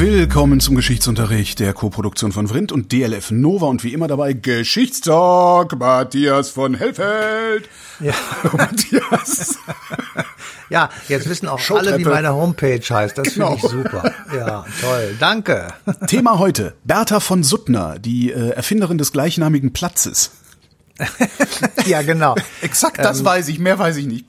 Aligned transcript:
Willkommen 0.00 0.60
zum 0.60 0.76
Geschichtsunterricht 0.76 1.60
der 1.60 1.74
Koproduktion 1.74 2.32
von 2.32 2.48
Vrindt 2.48 2.72
und 2.72 2.90
DLF 2.90 3.32
Nova 3.32 3.66
und 3.66 3.84
wie 3.84 3.92
immer 3.92 4.08
dabei 4.08 4.32
Geschichtstalk 4.32 5.78
Matthias 5.78 6.48
von 6.48 6.72
Hellfeld. 6.74 7.68
Ja. 8.00 8.14
Matthias. 8.54 9.58
Ja, 10.70 10.88
jetzt 11.08 11.28
wissen 11.28 11.48
auch 11.48 11.60
alle, 11.70 11.98
wie 11.98 12.04
meine 12.04 12.32
Homepage 12.32 12.78
heißt. 12.80 13.18
Das 13.18 13.34
Genau. 13.34 13.56
finde 13.56 13.66
ich 13.66 13.84
super. 13.90 14.14
Ja, 14.32 14.64
toll. 14.80 15.16
Danke. 15.18 15.74
Thema 16.06 16.38
heute 16.38 16.74
Bertha 16.84 17.18
von 17.18 17.42
Suttner, 17.42 17.98
die 17.98 18.30
äh, 18.30 18.50
Erfinderin 18.50 18.96
des 18.96 19.10
gleichnamigen 19.10 19.72
Platzes. 19.72 20.30
Ja, 21.86 22.02
genau. 22.02 22.36
Exakt 22.62 22.98
das 22.98 23.24
weiß 23.24 23.48
ich, 23.48 23.58
mehr 23.58 23.80
weiß 23.80 23.96
ich 23.96 24.06
nicht. 24.06 24.26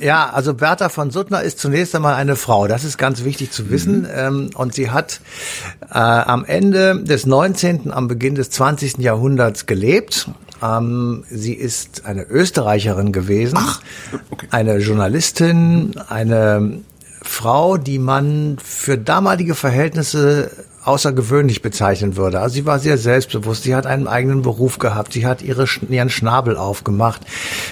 Ja, 0.00 0.30
also 0.30 0.54
Bertha 0.54 0.88
von 0.88 1.10
Suttner 1.10 1.42
ist 1.42 1.58
zunächst 1.58 1.94
einmal 1.94 2.14
eine 2.14 2.36
Frau. 2.36 2.66
Das 2.66 2.84
ist 2.84 2.98
ganz 2.98 3.24
wichtig 3.24 3.50
zu 3.50 3.70
wissen. 3.70 4.06
Ähm, 4.12 4.50
und 4.54 4.74
sie 4.74 4.90
hat 4.90 5.20
äh, 5.90 5.98
am 5.98 6.44
Ende 6.44 7.02
des 7.02 7.26
19., 7.26 7.92
am 7.92 8.08
Beginn 8.08 8.34
des 8.34 8.50
20. 8.50 8.98
Jahrhunderts 8.98 9.66
gelebt. 9.66 10.28
Ähm, 10.62 11.24
sie 11.28 11.54
ist 11.54 12.06
eine 12.06 12.24
Österreicherin 12.24 13.12
gewesen, 13.12 13.58
okay. 14.30 14.46
eine 14.50 14.78
Journalistin, 14.78 15.94
eine 16.08 16.80
Frau, 17.22 17.76
die 17.76 17.98
man 17.98 18.58
für 18.62 18.98
damalige 18.98 19.54
Verhältnisse 19.54 20.50
außergewöhnlich 20.84 21.62
bezeichnen 21.62 22.16
würde. 22.16 22.40
Also 22.40 22.54
sie 22.54 22.66
war 22.66 22.78
sehr 22.78 22.98
selbstbewusst, 22.98 23.62
sie 23.62 23.74
hat 23.74 23.86
einen 23.86 24.08
eigenen 24.08 24.42
Beruf 24.42 24.78
gehabt, 24.78 25.12
sie 25.12 25.26
hat 25.26 25.42
ihre, 25.42 25.66
ihren 25.88 26.10
Schnabel 26.10 26.56
aufgemacht, 26.56 27.22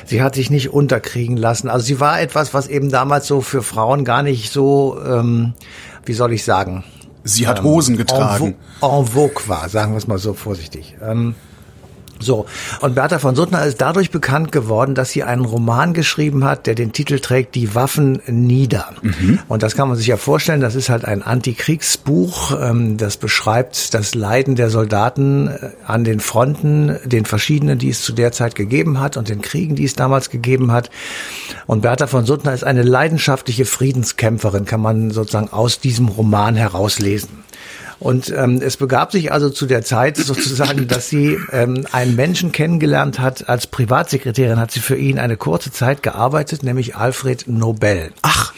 sie 0.06 0.22
hat 0.22 0.34
sich 0.34 0.50
nicht 0.50 0.70
unterkriegen 0.72 1.36
lassen. 1.36 1.68
Also 1.68 1.86
sie 1.86 2.00
war 2.00 2.20
etwas, 2.20 2.54
was 2.54 2.68
eben 2.68 2.90
damals 2.90 3.26
so 3.26 3.40
für 3.40 3.62
Frauen 3.62 4.04
gar 4.04 4.22
nicht 4.22 4.52
so, 4.52 4.98
ähm, 5.04 5.54
wie 6.04 6.14
soll 6.14 6.32
ich 6.32 6.44
sagen, 6.44 6.84
Sie 7.22 7.46
hat 7.46 7.62
Hosen 7.62 7.94
en, 7.94 7.98
getragen. 7.98 8.56
vo 8.80 8.98
en 8.98 9.06
vogue 9.06 9.46
war, 9.46 9.68
sagen 9.68 9.92
wir 9.92 9.98
es 9.98 10.06
mal 10.06 10.18
so 10.18 10.32
vorsichtig. 10.32 10.96
Ähm, 11.02 11.34
so, 12.20 12.46
und 12.80 12.94
Bertha 12.94 13.18
von 13.18 13.34
Suttner 13.34 13.64
ist 13.64 13.80
dadurch 13.80 14.10
bekannt 14.10 14.52
geworden, 14.52 14.94
dass 14.94 15.10
sie 15.10 15.22
einen 15.22 15.44
Roman 15.44 15.94
geschrieben 15.94 16.44
hat, 16.44 16.66
der 16.66 16.74
den 16.74 16.92
Titel 16.92 17.18
trägt, 17.18 17.54
Die 17.54 17.74
Waffen 17.74 18.20
nieder. 18.26 18.94
Und 19.48 19.62
das 19.62 19.74
kann 19.74 19.88
man 19.88 19.96
sich 19.96 20.06
ja 20.06 20.18
vorstellen, 20.18 20.60
das 20.60 20.74
ist 20.74 20.90
halt 20.90 21.06
ein 21.06 21.22
Antikriegsbuch, 21.22 22.52
ähm, 22.60 22.98
das 22.98 23.16
beschreibt 23.16 23.94
das 23.94 24.14
Leiden 24.14 24.54
der 24.54 24.68
Soldaten 24.68 25.48
äh, 25.48 25.70
an 25.86 26.04
den 26.04 26.20
Fronten, 26.20 26.98
den 27.04 27.24
verschiedenen, 27.24 27.78
die 27.78 27.88
es 27.88 28.02
zu 28.02 28.12
der 28.12 28.32
Zeit 28.32 28.54
gegeben 28.54 29.00
hat 29.00 29.16
und 29.16 29.28
den 29.30 29.40
Kriegen, 29.40 29.74
die 29.74 29.84
es 29.84 29.94
damals 29.94 30.28
gegeben 30.28 30.72
hat. 30.72 30.90
Und 31.66 31.80
Bertha 31.80 32.06
von 32.06 32.26
Suttner 32.26 32.52
ist 32.52 32.64
eine 32.64 32.82
leidenschaftliche 32.82 33.64
Friedenskämpferin, 33.64 34.66
kann 34.66 34.80
man 34.80 35.10
sozusagen 35.10 35.50
aus 35.50 35.80
diesem 35.80 36.08
Roman 36.08 36.54
herauslesen. 36.54 37.44
Und 38.00 38.30
ähm, 38.30 38.60
es 38.62 38.78
begab 38.78 39.12
sich 39.12 39.30
also 39.30 39.50
zu 39.50 39.66
der 39.66 39.82
Zeit 39.82 40.16
sozusagen, 40.16 40.88
dass 40.88 41.10
sie 41.10 41.38
ähm, 41.52 41.86
einen 41.92 42.16
Menschen 42.16 42.50
kennengelernt 42.50 43.20
hat. 43.20 43.48
Als 43.48 43.66
Privatsekretärin 43.66 44.58
hat 44.58 44.70
sie 44.70 44.80
für 44.80 44.96
ihn 44.96 45.18
eine 45.18 45.36
kurze 45.36 45.70
Zeit 45.70 46.02
gearbeitet, 46.02 46.62
nämlich 46.62 46.96
Alfred 46.96 47.46
Nobel. 47.46 48.12
Ach, 48.22 48.54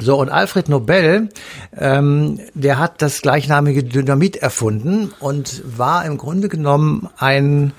So, 0.00 0.16
und 0.20 0.28
Alfred 0.28 0.68
Nobel, 0.68 1.28
ähm, 1.78 2.40
der 2.54 2.78
hat 2.78 3.00
das 3.00 3.22
gleichnamige 3.22 3.84
Dynamit 3.84 4.36
erfunden 4.36 5.12
und 5.20 5.62
war 5.64 6.04
im 6.04 6.18
Grunde 6.18 6.48
genommen 6.48 7.08
ein, 7.16 7.72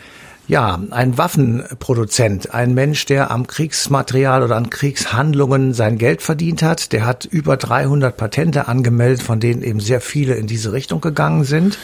ja, 0.48 0.80
ein 0.92 1.18
Waffenproduzent, 1.18 2.54
ein 2.54 2.74
Mensch, 2.74 3.06
der 3.06 3.32
am 3.32 3.48
Kriegsmaterial 3.48 4.44
oder 4.44 4.56
an 4.56 4.70
Kriegshandlungen 4.70 5.74
sein 5.74 5.98
Geld 5.98 6.22
verdient 6.22 6.62
hat. 6.62 6.92
Der 6.92 7.06
hat 7.06 7.26
über 7.26 7.58
300 7.58 8.16
Patente 8.16 8.68
angemeldet, 8.68 9.24
von 9.24 9.40
denen 9.40 9.64
eben 9.64 9.80
sehr 9.80 10.02
viele 10.02 10.36
in 10.36 10.46
diese 10.46 10.72
Richtung 10.72 11.02
gegangen 11.02 11.46
sind. 11.46 11.80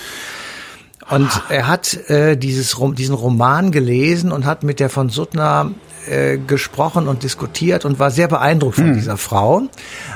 Und 1.10 1.30
er 1.50 1.68
hat 1.68 2.10
äh, 2.10 2.38
dieses, 2.38 2.78
diesen 2.94 3.16
Roman 3.16 3.72
gelesen 3.72 4.32
und 4.32 4.46
hat 4.46 4.64
mit 4.64 4.80
der 4.80 4.90
von 4.90 5.10
Suttner 5.10 5.72
äh, 6.08 6.38
gesprochen 6.38 7.08
und 7.08 7.24
diskutiert 7.24 7.84
und 7.84 8.00
war 8.00 8.12
sehr 8.12 8.28
beeindruckt 8.28 8.76
von 8.76 8.94
dieser 8.94 9.18
Frau. 9.18 9.64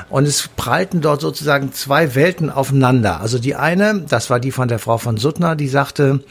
Und 0.08 0.26
es 0.26 0.48
prallten 0.56 1.00
dort 1.00 1.20
sozusagen 1.20 1.72
zwei 1.72 2.14
Welten 2.14 2.48
aufeinander. 2.48 3.20
Also 3.20 3.38
die 3.38 3.56
eine, 3.56 4.04
das 4.08 4.30
war 4.30 4.40
die 4.40 4.52
von 4.52 4.68
der 4.68 4.78
Frau 4.78 4.98
von 4.98 5.16
Suttner, 5.16 5.54
die 5.54 5.68
sagte, 5.68 6.24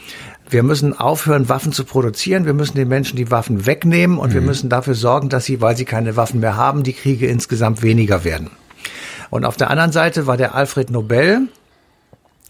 wir 0.48 0.62
müssen 0.62 0.96
aufhören, 0.96 1.48
Waffen 1.48 1.72
zu 1.72 1.84
produzieren. 1.84 2.46
Wir 2.46 2.54
müssen 2.54 2.76
den 2.76 2.88
Menschen 2.88 3.16
die 3.16 3.30
Waffen 3.30 3.66
wegnehmen 3.66 4.18
und 4.18 4.32
wir 4.32 4.40
müssen 4.40 4.68
dafür 4.68 4.94
sorgen, 4.94 5.28
dass 5.28 5.44
sie, 5.44 5.60
weil 5.60 5.76
sie 5.76 5.84
keine 5.84 6.16
Waffen 6.16 6.40
mehr 6.40 6.56
haben, 6.56 6.82
die 6.82 6.92
Kriege 6.92 7.26
insgesamt 7.26 7.82
weniger 7.82 8.24
werden. 8.24 8.50
Und 9.30 9.44
auf 9.44 9.56
der 9.56 9.70
anderen 9.70 9.92
Seite 9.92 10.26
war 10.26 10.36
der 10.36 10.54
Alfred 10.54 10.90
Nobel, 10.90 11.48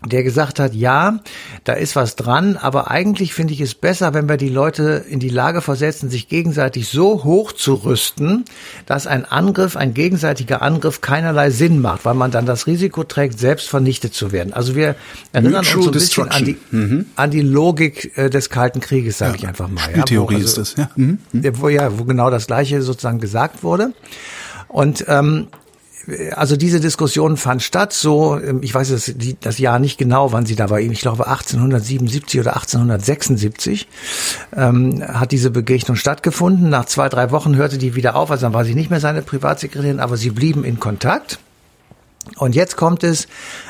der 0.05 0.23
gesagt 0.23 0.59
hat, 0.59 0.75
ja, 0.75 1.21
da 1.65 1.73
ist 1.73 1.97
was 1.97 2.17
dran, 2.17 2.57
aber 2.57 2.91
eigentlich 2.91 3.33
finde 3.33 3.55
ich 3.55 3.61
es 3.63 3.75
besser, 3.75 4.13
wenn 4.13 4.29
wir 4.29 4.37
die 4.37 4.51
Leute 4.51 5.05
in 5.09 5.21
die 5.21 5.31
Lage 5.31 5.63
versetzen, 5.63 6.11
sich 6.11 6.29
gegenseitig 6.29 6.89
so 6.89 7.25
hoch 7.25 7.53
zu 7.53 7.75
rüsten, 7.75 8.45
dass 8.85 9.07
ein 9.07 9.25
Angriff, 9.25 9.75
ein 9.77 9.95
gegenseitiger 9.95 10.61
Angriff 10.61 11.01
keinerlei 11.01 11.51
Sinn 11.51 11.81
macht, 11.81 12.05
weil 12.05 12.15
man 12.15 12.31
dann 12.31 12.45
das 12.45 12.67
Risiko 12.67 13.05
trägt, 13.05 13.39
selbst 13.39 13.69
vernichtet 13.69 14.13
zu 14.15 14.33
werden. 14.33 14.53
Also 14.53 14.75
wir 14.75 14.97
erinnern 15.33 15.65
Mutual 15.65 15.77
uns 15.77 15.85
so 15.85 15.91
ein 15.91 15.93
bisschen 15.93 16.29
an 16.31 16.45
die, 16.45 16.53
destruction. 16.55 17.07
an 17.17 17.31
die 17.31 17.43
Logik 17.43 18.17
äh, 18.17 18.29
des 18.29 18.51
Kalten 18.51 18.81
Krieges, 18.81 19.19
sage 19.19 19.37
ich 19.39 19.49
einfach 19.49 19.69
mal. 19.69 19.81
Spieltheorie 19.81 20.37
wo 20.37 20.39
ist 20.39 20.59
das, 20.59 20.77
ja. 20.77 20.91
Mhm. 20.97 21.19
ja, 21.33 21.59
wo 21.59 21.69
ja, 21.71 21.99
wo 21.99 22.05
genau 22.05 22.31
das 22.31 22.47
Gleiche 22.47 22.83
sozusagen 22.83 23.19
gesagt 23.19 23.63
wurde. 23.63 23.93
Und 24.69 25.05
ähm, 25.09 25.49
also 26.35 26.57
diese 26.57 26.81
Diskussion 26.81 27.37
fand 27.37 27.63
statt, 27.63 27.93
so, 27.93 28.39
ähm, 28.39 28.61
ich 28.63 28.75
weiß 28.75 28.91
das, 28.91 29.13
das 29.41 29.59
Jahr 29.59 29.79
nicht 29.79 29.99
genau, 29.99 30.33
wann 30.33 30.47
sie 30.47 30.55
da 30.55 30.71
war, 30.71 30.79
ich 30.79 31.01
glaube 31.01 31.27
1877 31.27 32.41
oder 32.41 32.57
1876 32.57 33.89
ähm, 34.55 35.03
hat 35.07 35.33
diese 35.33 35.51
Begegnung 35.51 35.97
stattgefunden. 35.97 36.69
Nach 36.69 36.85
zwei, 36.85 37.09
drei 37.09 37.31
Wochen 37.31 37.57
hörte 37.57 37.79
die 37.79 37.95
wieder 37.95 38.17
auf, 38.17 38.31
also 38.31 38.47
dann 38.47 38.55
war 38.55 38.65
sie 38.65 38.75
nicht 38.75 38.91
mehr 38.91 39.01
seine 39.01 39.23
Privatsekretärin, 39.23 40.01
aber 40.01 40.17
sie 40.17 40.31
blieben 40.31 40.65
in 40.65 40.79
Kontakt. 40.79 41.39
Und 42.37 42.55
jetzt 42.55 42.77
kommt 42.77 43.05
es 43.05 43.29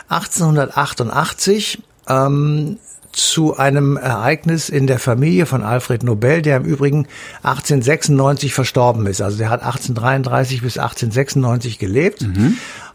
1888 0.08 1.82
ähm, 2.08 2.78
zu 3.16 3.56
einem 3.56 3.96
Ereignis 3.96 4.68
in 4.68 4.86
der 4.86 4.98
Familie 4.98 5.46
von 5.46 5.62
Alfred 5.62 6.02
Nobel, 6.02 6.42
der 6.42 6.58
im 6.58 6.64
Übrigen 6.64 7.06
1896 7.42 8.52
verstorben 8.52 9.06
ist. 9.06 9.22
Also 9.22 9.38
der 9.38 9.48
hat 9.48 9.62
1833 9.62 10.62
bis 10.62 10.78
1896 10.78 11.78
gelebt. 11.78 12.22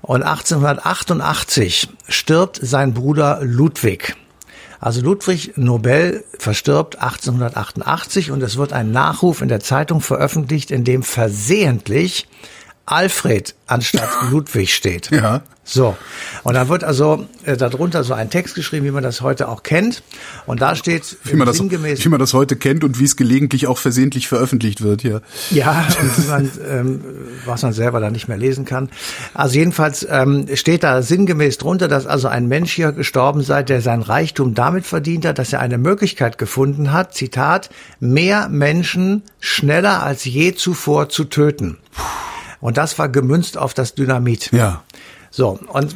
Und 0.01 0.23
1888 0.23 1.89
stirbt 2.07 2.59
sein 2.61 2.93
Bruder 2.93 3.39
Ludwig. 3.41 4.15
Also 4.79 5.01
Ludwig 5.01 5.53
Nobel 5.57 6.23
verstirbt 6.37 6.99
1888 6.99 8.31
und 8.31 8.41
es 8.41 8.57
wird 8.57 8.73
ein 8.73 8.91
Nachruf 8.91 9.41
in 9.41 9.47
der 9.47 9.59
Zeitung 9.59 10.01
veröffentlicht, 10.01 10.71
in 10.71 10.83
dem 10.83 11.03
versehentlich 11.03 12.27
Alfred 12.85 13.55
anstatt 13.67 14.09
Ludwig 14.31 14.73
steht. 14.73 15.11
Ja. 15.11 15.43
So, 15.63 15.95
und 16.43 16.55
dann 16.55 16.67
wird 16.69 16.83
also 16.83 17.27
äh, 17.45 17.55
darunter 17.55 18.03
so 18.03 18.13
ein 18.13 18.29
Text 18.31 18.55
geschrieben, 18.55 18.85
wie 18.85 18.91
man 18.91 19.03
das 19.03 19.21
heute 19.21 19.47
auch 19.47 19.61
kennt. 19.61 20.01
Und 20.47 20.59
da 20.59 20.75
steht 20.75 21.17
Wie 21.23 21.35
man, 21.35 21.45
das, 21.45 21.61
wie 21.61 22.09
man 22.09 22.19
das 22.19 22.33
heute 22.33 22.55
kennt 22.55 22.83
und 22.83 22.99
wie 22.99 23.05
es 23.05 23.15
gelegentlich 23.15 23.67
auch 23.67 23.77
versehentlich 23.77 24.27
veröffentlicht 24.27 24.81
wird, 24.81 25.03
ja. 25.03 25.21
ja, 25.51 25.87
und 26.01 26.27
man, 26.27 26.51
ähm, 26.67 27.03
was 27.45 27.61
man 27.61 27.73
selber 27.73 27.99
dann 27.99 28.11
nicht 28.11 28.27
mehr 28.27 28.37
lesen 28.37 28.65
kann. 28.65 28.89
Also 29.35 29.59
jedenfalls 29.59 30.05
ähm, 30.09 30.47
steht 30.55 30.83
da 30.83 31.03
sinngemäß 31.03 31.59
drunter, 31.59 31.87
dass 31.87 32.07
also 32.07 32.27
ein 32.27 32.47
Mensch 32.47 32.73
hier 32.73 32.91
gestorben 32.91 33.41
sei, 33.43 33.61
der 33.61 33.81
sein 33.81 34.01
Reichtum 34.01 34.55
damit 34.55 34.87
verdient 34.87 35.25
hat, 35.25 35.37
dass 35.37 35.53
er 35.53 35.59
eine 35.59 35.77
Möglichkeit 35.77 36.39
gefunden 36.39 36.91
hat, 36.91 37.13
Zitat, 37.13 37.69
mehr 37.99 38.49
Menschen 38.49 39.21
schneller 39.39 40.03
als 40.03 40.25
je 40.25 40.53
zuvor 40.55 41.07
zu 41.07 41.25
töten. 41.25 41.77
Und 42.61 42.77
das 42.77 42.97
war 42.97 43.09
gemünzt 43.09 43.57
auf 43.57 43.73
das 43.73 43.95
Dynamit. 43.95 44.51
Ja. 44.53 44.83
So, 45.33 45.59
und 45.67 45.95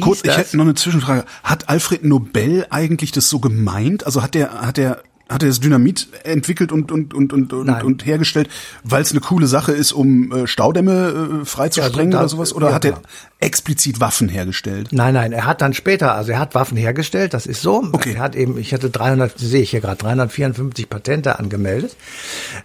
Kurz, 0.00 0.22
ich 0.24 0.36
hätte 0.36 0.56
noch 0.56 0.64
eine 0.64 0.74
Zwischenfrage. 0.74 1.24
Hat 1.44 1.68
Alfred 1.68 2.04
Nobel 2.04 2.66
eigentlich 2.70 3.12
das 3.12 3.28
so 3.28 3.40
gemeint? 3.40 4.06
Also 4.06 4.22
hat 4.22 4.34
der, 4.34 4.62
hat 4.62 4.78
der 4.78 5.02
hat 5.28 5.42
er 5.42 5.48
das 5.48 5.60
Dynamit 5.60 6.08
entwickelt 6.24 6.72
und 6.72 6.90
und 6.90 7.12
und 7.14 7.32
und 7.32 7.52
und, 7.52 7.68
und 7.82 8.06
hergestellt, 8.06 8.48
weil 8.84 9.02
es 9.02 9.10
eine 9.10 9.20
coole 9.20 9.46
Sache 9.46 9.72
ist, 9.72 9.92
um 9.92 10.32
äh, 10.32 10.46
Staudämme 10.46 11.40
äh, 11.42 11.44
freizusprengen 11.44 12.12
Ja, 12.12 12.20
oder 12.20 12.28
sowas? 12.28 12.52
Oder 12.54 12.68
ja, 12.68 12.74
hat 12.74 12.84
er 12.84 12.92
klar. 12.92 13.02
explizit 13.40 14.00
Waffen 14.00 14.28
hergestellt? 14.28 14.88
Nein, 14.92 15.14
nein, 15.14 15.32
er 15.32 15.44
hat 15.44 15.60
dann 15.60 15.74
später, 15.74 16.14
also 16.14 16.32
er 16.32 16.38
hat 16.38 16.54
Waffen 16.54 16.76
hergestellt, 16.76 17.34
das 17.34 17.46
ist 17.46 17.60
so. 17.62 17.84
Okay. 17.92 18.14
Er 18.14 18.20
hat 18.20 18.36
eben, 18.36 18.56
ich 18.58 18.72
hatte 18.72 18.88
300, 18.90 19.38
sehe 19.38 19.62
ich 19.62 19.70
hier 19.70 19.80
gerade, 19.80 19.96
354 20.02 20.88
Patente 20.88 21.38
angemeldet. 21.38 21.94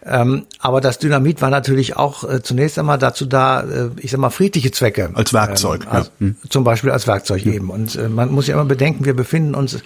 Ähm, 0.06 0.46
aber 0.60 0.82
das 0.82 1.00
Dynamit 1.00 1.42
war 1.42 1.50
natürlich 1.50 1.96
auch 1.98 2.24
äh, 2.24 2.42
zunächst 2.42 2.80
einmal 2.80 2.98
dazu 2.98 3.26
da, 3.26 3.62
äh, 3.62 3.90
ich 3.98 4.12
sag 4.12 4.20
mal, 4.20 4.30
friedliche 4.30 4.72
Zwecke. 4.72 5.12
Als 5.14 5.34
Werkzeug, 5.34 5.82
Ähm, 5.84 5.88
ja. 5.88 5.92
als, 6.00 6.12
Hm. 6.20 6.36
Zum 6.50 6.64
Beispiel 6.64 6.92
als 6.92 7.08
Werkzeug 7.08 7.46
eben. 7.46 7.70
Und 7.70 7.96
äh, 7.96 8.08
man 8.08 8.32
muss 8.32 8.48
ja 8.48 8.54
immer 8.54 8.66
bedenken, 8.66 9.06
wir 9.06 9.16
befinden 9.16 9.56
uns 9.56 9.80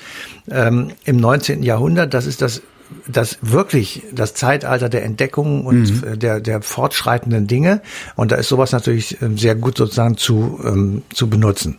ähm, 0.51 0.91
im 1.05 1.17
19. 1.17 1.63
Jahrhundert, 1.63 2.13
das 2.13 2.25
ist 2.25 2.41
das 2.41 2.61
das 3.05 3.37
wirklich 3.41 4.03
das 4.13 4.33
Zeitalter 4.33 4.87
der 4.87 5.03
Entdeckungen 5.03 5.65
und 5.65 6.03
äh, 6.05 6.17
der, 6.17 6.39
der 6.39 6.61
fortschreitenden 6.61 7.45
Dinge. 7.45 7.81
Und 8.15 8.31
da 8.31 8.37
ist 8.37 8.47
sowas 8.47 8.71
natürlich 8.71 9.21
ähm, 9.21 9.37
sehr 9.37 9.55
gut 9.55 9.77
sozusagen 9.77 10.15
zu, 10.15 10.57
ähm, 10.63 11.01
zu 11.13 11.29
benutzen. 11.29 11.77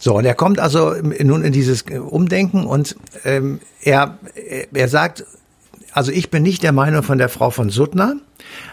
So, 0.00 0.16
und 0.16 0.24
er 0.24 0.34
kommt 0.34 0.58
also 0.58 0.94
nun 1.22 1.42
in 1.44 1.52
dieses 1.52 1.82
äh, 1.90 1.98
Umdenken 1.98 2.64
und 2.64 2.96
ähm, 3.26 3.60
er, 3.82 4.16
er- 4.34 4.66
er 4.72 4.88
sagt, 4.88 5.26
also 5.92 6.12
ich 6.12 6.30
bin 6.30 6.44
nicht 6.44 6.62
der 6.62 6.72
Meinung 6.72 7.02
von 7.02 7.18
der 7.18 7.28
Frau 7.28 7.50
von 7.50 7.68
Suttner, 7.68 8.14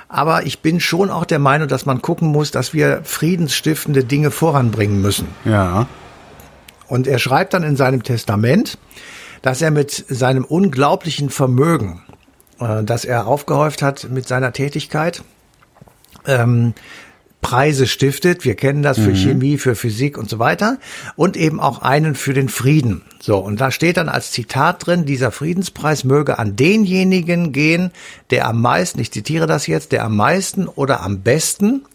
aber 0.08 0.46
ich 0.46 0.60
bin 0.62 0.80
schon 0.80 1.10
auch 1.10 1.26
der 1.26 1.40
Meinung, 1.40 1.68
dass 1.68 1.86
man 1.86 2.02
gucken 2.02 2.30
muss, 2.30 2.52
dass 2.52 2.74
wir 2.74 3.02
friedensstiftende 3.04 4.06
Dinge 4.06 4.32
voranbringen 4.32 5.02
müssen. 5.02 5.28
Ja. 5.44 5.88
Und 6.88 7.06
er 7.06 7.20
schreibt 7.20 7.54
dann 7.54 7.64
in 7.64 7.76
seinem 7.76 8.04
Testament, 8.04 8.78
dass 9.46 9.62
er 9.62 9.70
mit 9.70 10.06
seinem 10.10 10.44
unglaublichen 10.44 11.30
Vermögen, 11.30 12.02
äh, 12.60 12.84
das 12.84 13.06
er 13.06 13.28
aufgehäuft 13.28 13.84
hat 13.84 14.10
mit 14.10 14.28
seiner 14.28 14.54
Tätigkeit, 14.54 15.22
ähm, 16.26 16.74
Preise 17.42 17.86
stiftet. 17.86 18.44
Wir 18.44 18.56
kennen 18.56 18.82
das 18.82 18.98
für 18.98 19.14
Chemie, 19.14 19.60
für 19.60 19.76
Physik 19.76 20.18
und 20.18 20.32
so 20.32 20.40
weiter. 20.40 20.80
Und 21.16 21.38
eben 21.38 21.60
auch 21.60 21.84
einen 21.84 22.16
für 22.16 22.34
den 22.34 22.50
Frieden. 22.50 23.04
So, 23.20 23.38
und 23.38 23.62
da 23.62 23.70
steht 23.70 23.98
dann 23.98 24.10
als 24.10 24.32
Zitat 24.32 24.88
drin, 24.88 25.06
dieser 25.06 25.30
Friedenspreis 25.30 26.06
möge 26.06 26.40
an 26.40 26.56
denjenigen 26.56 27.52
gehen, 27.52 27.92
der 28.32 28.48
am 28.48 28.64
meisten, 28.64 29.00
ich 29.00 29.12
zitiere 29.12 29.46
das 29.46 29.68
jetzt, 29.68 29.92
der 29.92 30.06
am 30.06 30.16
meisten 30.16 30.68
oder 30.68 31.04
am 31.04 31.22
besten 31.22 31.86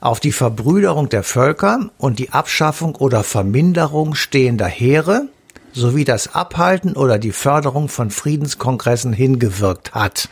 auf 0.00 0.20
die 0.20 0.32
Verbrüderung 0.32 1.10
der 1.10 1.22
Völker 1.22 1.90
und 1.98 2.18
die 2.18 2.30
Abschaffung 2.30 2.94
oder 2.94 3.24
Verminderung 3.24 4.14
stehender 4.14 4.68
Heere 4.68 5.28
sowie 5.74 6.04
das 6.04 6.34
Abhalten 6.34 6.94
oder 6.96 7.18
die 7.18 7.32
Förderung 7.32 7.88
von 7.88 8.10
Friedenskongressen 8.10 9.12
hingewirkt 9.12 9.94
hat. 9.94 10.28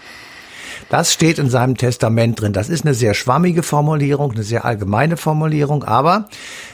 Das 0.89 1.13
steht 1.13 1.39
in 1.39 1.51
seinem 1.51 1.77
Testament 1.77 2.41
drin. 2.41 2.53
Das 2.53 2.69
ist 2.69 2.85
eine 2.85 2.95
sehr 2.95 3.15
schwammige 3.15 3.63
Formulierung, 3.63 4.33
eine 4.33 4.43
sehr 4.43 4.65
allgemeine 4.65 5.17
Formulierung, 5.17 5.85
aber 5.85 6.29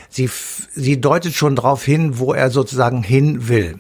sie, 0.09 0.31
sie 0.75 1.01
deutet 1.01 1.35
schon 1.35 1.57
darauf 1.57 1.85
hin, 1.85 2.19
wo 2.19 2.33
er 2.35 2.51
sozusagen 2.51 3.03
hin 3.03 3.49
will. 3.49 3.79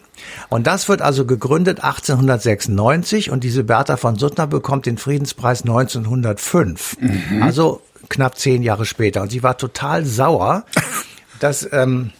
Und 0.48 0.66
das 0.66 0.88
wird 0.88 1.02
also 1.02 1.24
gegründet 1.24 1.82
1896 1.82 3.30
und 3.30 3.44
diese 3.44 3.64
Bertha 3.64 3.96
von 3.96 4.16
Suttner 4.16 4.46
bekommt 4.46 4.86
den 4.86 4.98
Friedenspreis 4.98 5.62
1905. 5.62 6.96
Also 7.40 7.82
knapp 8.08 8.38
zehn 8.38 8.62
Jahre 8.62 8.84
später. 8.84 9.22
Und 9.22 9.30
sie 9.30 9.42
war 9.42 9.56
total 9.58 10.04
sauer, 10.04 10.64
dass, 11.40 11.68
ähm, 11.72 12.12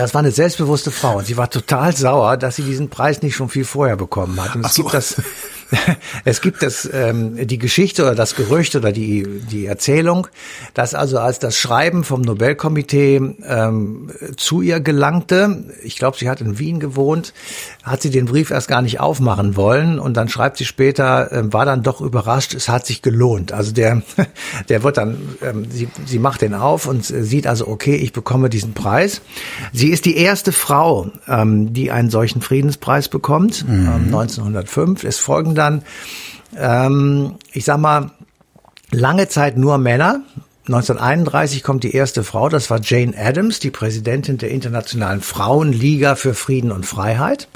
das 0.00 0.14
war 0.14 0.20
eine 0.20 0.32
selbstbewusste 0.32 0.90
Frau 0.90 1.18
und 1.18 1.26
sie 1.26 1.36
war 1.36 1.48
total 1.48 1.94
sauer, 1.96 2.36
dass 2.36 2.56
sie 2.56 2.62
diesen 2.62 2.90
Preis 2.90 3.22
nicht 3.22 3.36
schon 3.36 3.48
viel 3.48 3.64
vorher 3.64 3.96
bekommen 3.96 4.42
hat. 4.42 4.56
Und 4.56 4.66
es 4.66 4.74
so. 4.74 4.82
gibt 4.82 4.94
das, 4.94 5.22
es 6.24 6.40
gibt 6.40 6.62
das, 6.62 6.88
ähm, 6.92 7.46
die 7.46 7.58
Geschichte 7.58 8.02
oder 8.02 8.14
das 8.14 8.34
Gerücht 8.34 8.76
oder 8.76 8.92
die, 8.92 9.26
die 9.50 9.66
Erzählung, 9.66 10.26
dass 10.74 10.94
also 10.94 11.18
als 11.18 11.38
das 11.38 11.56
Schreiben 11.56 12.04
vom 12.04 12.22
Nobelkomitee 12.22 13.16
ähm, 13.46 14.10
zu 14.36 14.62
ihr 14.62 14.80
gelangte, 14.80 15.64
ich 15.82 15.96
glaube, 15.96 16.16
sie 16.16 16.28
hat 16.28 16.40
in 16.40 16.58
Wien 16.58 16.80
gewohnt, 16.80 17.32
hat 17.82 18.02
sie 18.02 18.10
den 18.10 18.26
Brief 18.26 18.50
erst 18.50 18.68
gar 18.68 18.82
nicht 18.82 19.00
aufmachen 19.00 19.56
wollen 19.56 19.98
und 19.98 20.16
dann 20.16 20.28
schreibt 20.28 20.58
sie 20.58 20.64
später, 20.64 21.32
ähm, 21.32 21.52
war 21.52 21.64
dann 21.64 21.82
doch 21.82 22.00
überrascht, 22.00 22.54
es 22.54 22.68
hat 22.68 22.86
sich 22.86 23.02
gelohnt. 23.02 23.52
Also 23.52 23.72
der, 23.72 24.02
der 24.68 24.82
wird 24.82 24.96
dann, 24.96 25.18
ähm, 25.42 25.66
sie, 25.70 25.88
sie 26.06 26.18
macht 26.18 26.42
den 26.42 26.54
auf 26.54 26.86
und 26.86 27.08
äh, 27.10 27.22
sieht 27.22 27.46
also, 27.46 27.68
okay, 27.68 27.96
ich 27.96 28.12
bekomme 28.12 28.48
diesen 28.48 28.74
Preis. 28.74 29.20
Sie 29.72 29.88
ist 29.88 30.04
die 30.04 30.16
erste 30.16 30.52
Frau, 30.52 31.10
ähm, 31.28 31.72
die 31.72 31.90
einen 31.90 32.10
solchen 32.10 32.40
Friedenspreis 32.40 33.08
bekommt, 33.08 33.64
ähm, 33.68 34.04
1905. 34.06 35.04
Es 35.04 35.18
folgen 35.18 35.54
dann, 35.64 35.82
ähm, 36.56 37.34
ich 37.52 37.64
sag 37.64 37.78
mal, 37.78 38.10
lange 38.90 39.28
Zeit 39.28 39.56
nur 39.56 39.78
Männer. 39.78 40.20
1931 40.66 41.62
kommt 41.62 41.84
die 41.84 41.94
erste 41.94 42.24
Frau, 42.24 42.48
das 42.48 42.70
war 42.70 42.80
Jane 42.80 43.14
Addams, 43.18 43.58
die 43.58 43.70
Präsidentin 43.70 44.38
der 44.38 44.50
Internationalen 44.50 45.20
Frauenliga 45.20 46.14
für 46.14 46.32
Frieden 46.32 46.72
und 46.72 46.86
Freiheit. 46.86 47.48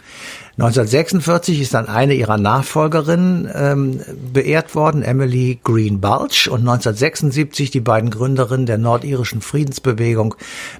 1946 0.58 1.60
ist 1.60 1.74
dann 1.74 1.86
eine 1.86 2.14
ihrer 2.14 2.36
Nachfolgerinnen 2.36 3.48
ähm, 3.54 4.00
beehrt 4.32 4.74
worden, 4.74 5.02
Emily 5.02 5.60
Green 5.62 6.00
Balch, 6.00 6.50
und 6.50 6.62
1976 6.62 7.70
die 7.70 7.78
beiden 7.78 8.10
Gründerinnen 8.10 8.66
der 8.66 8.76
nordirischen 8.76 9.40
Friedensbewegung, 9.40 10.34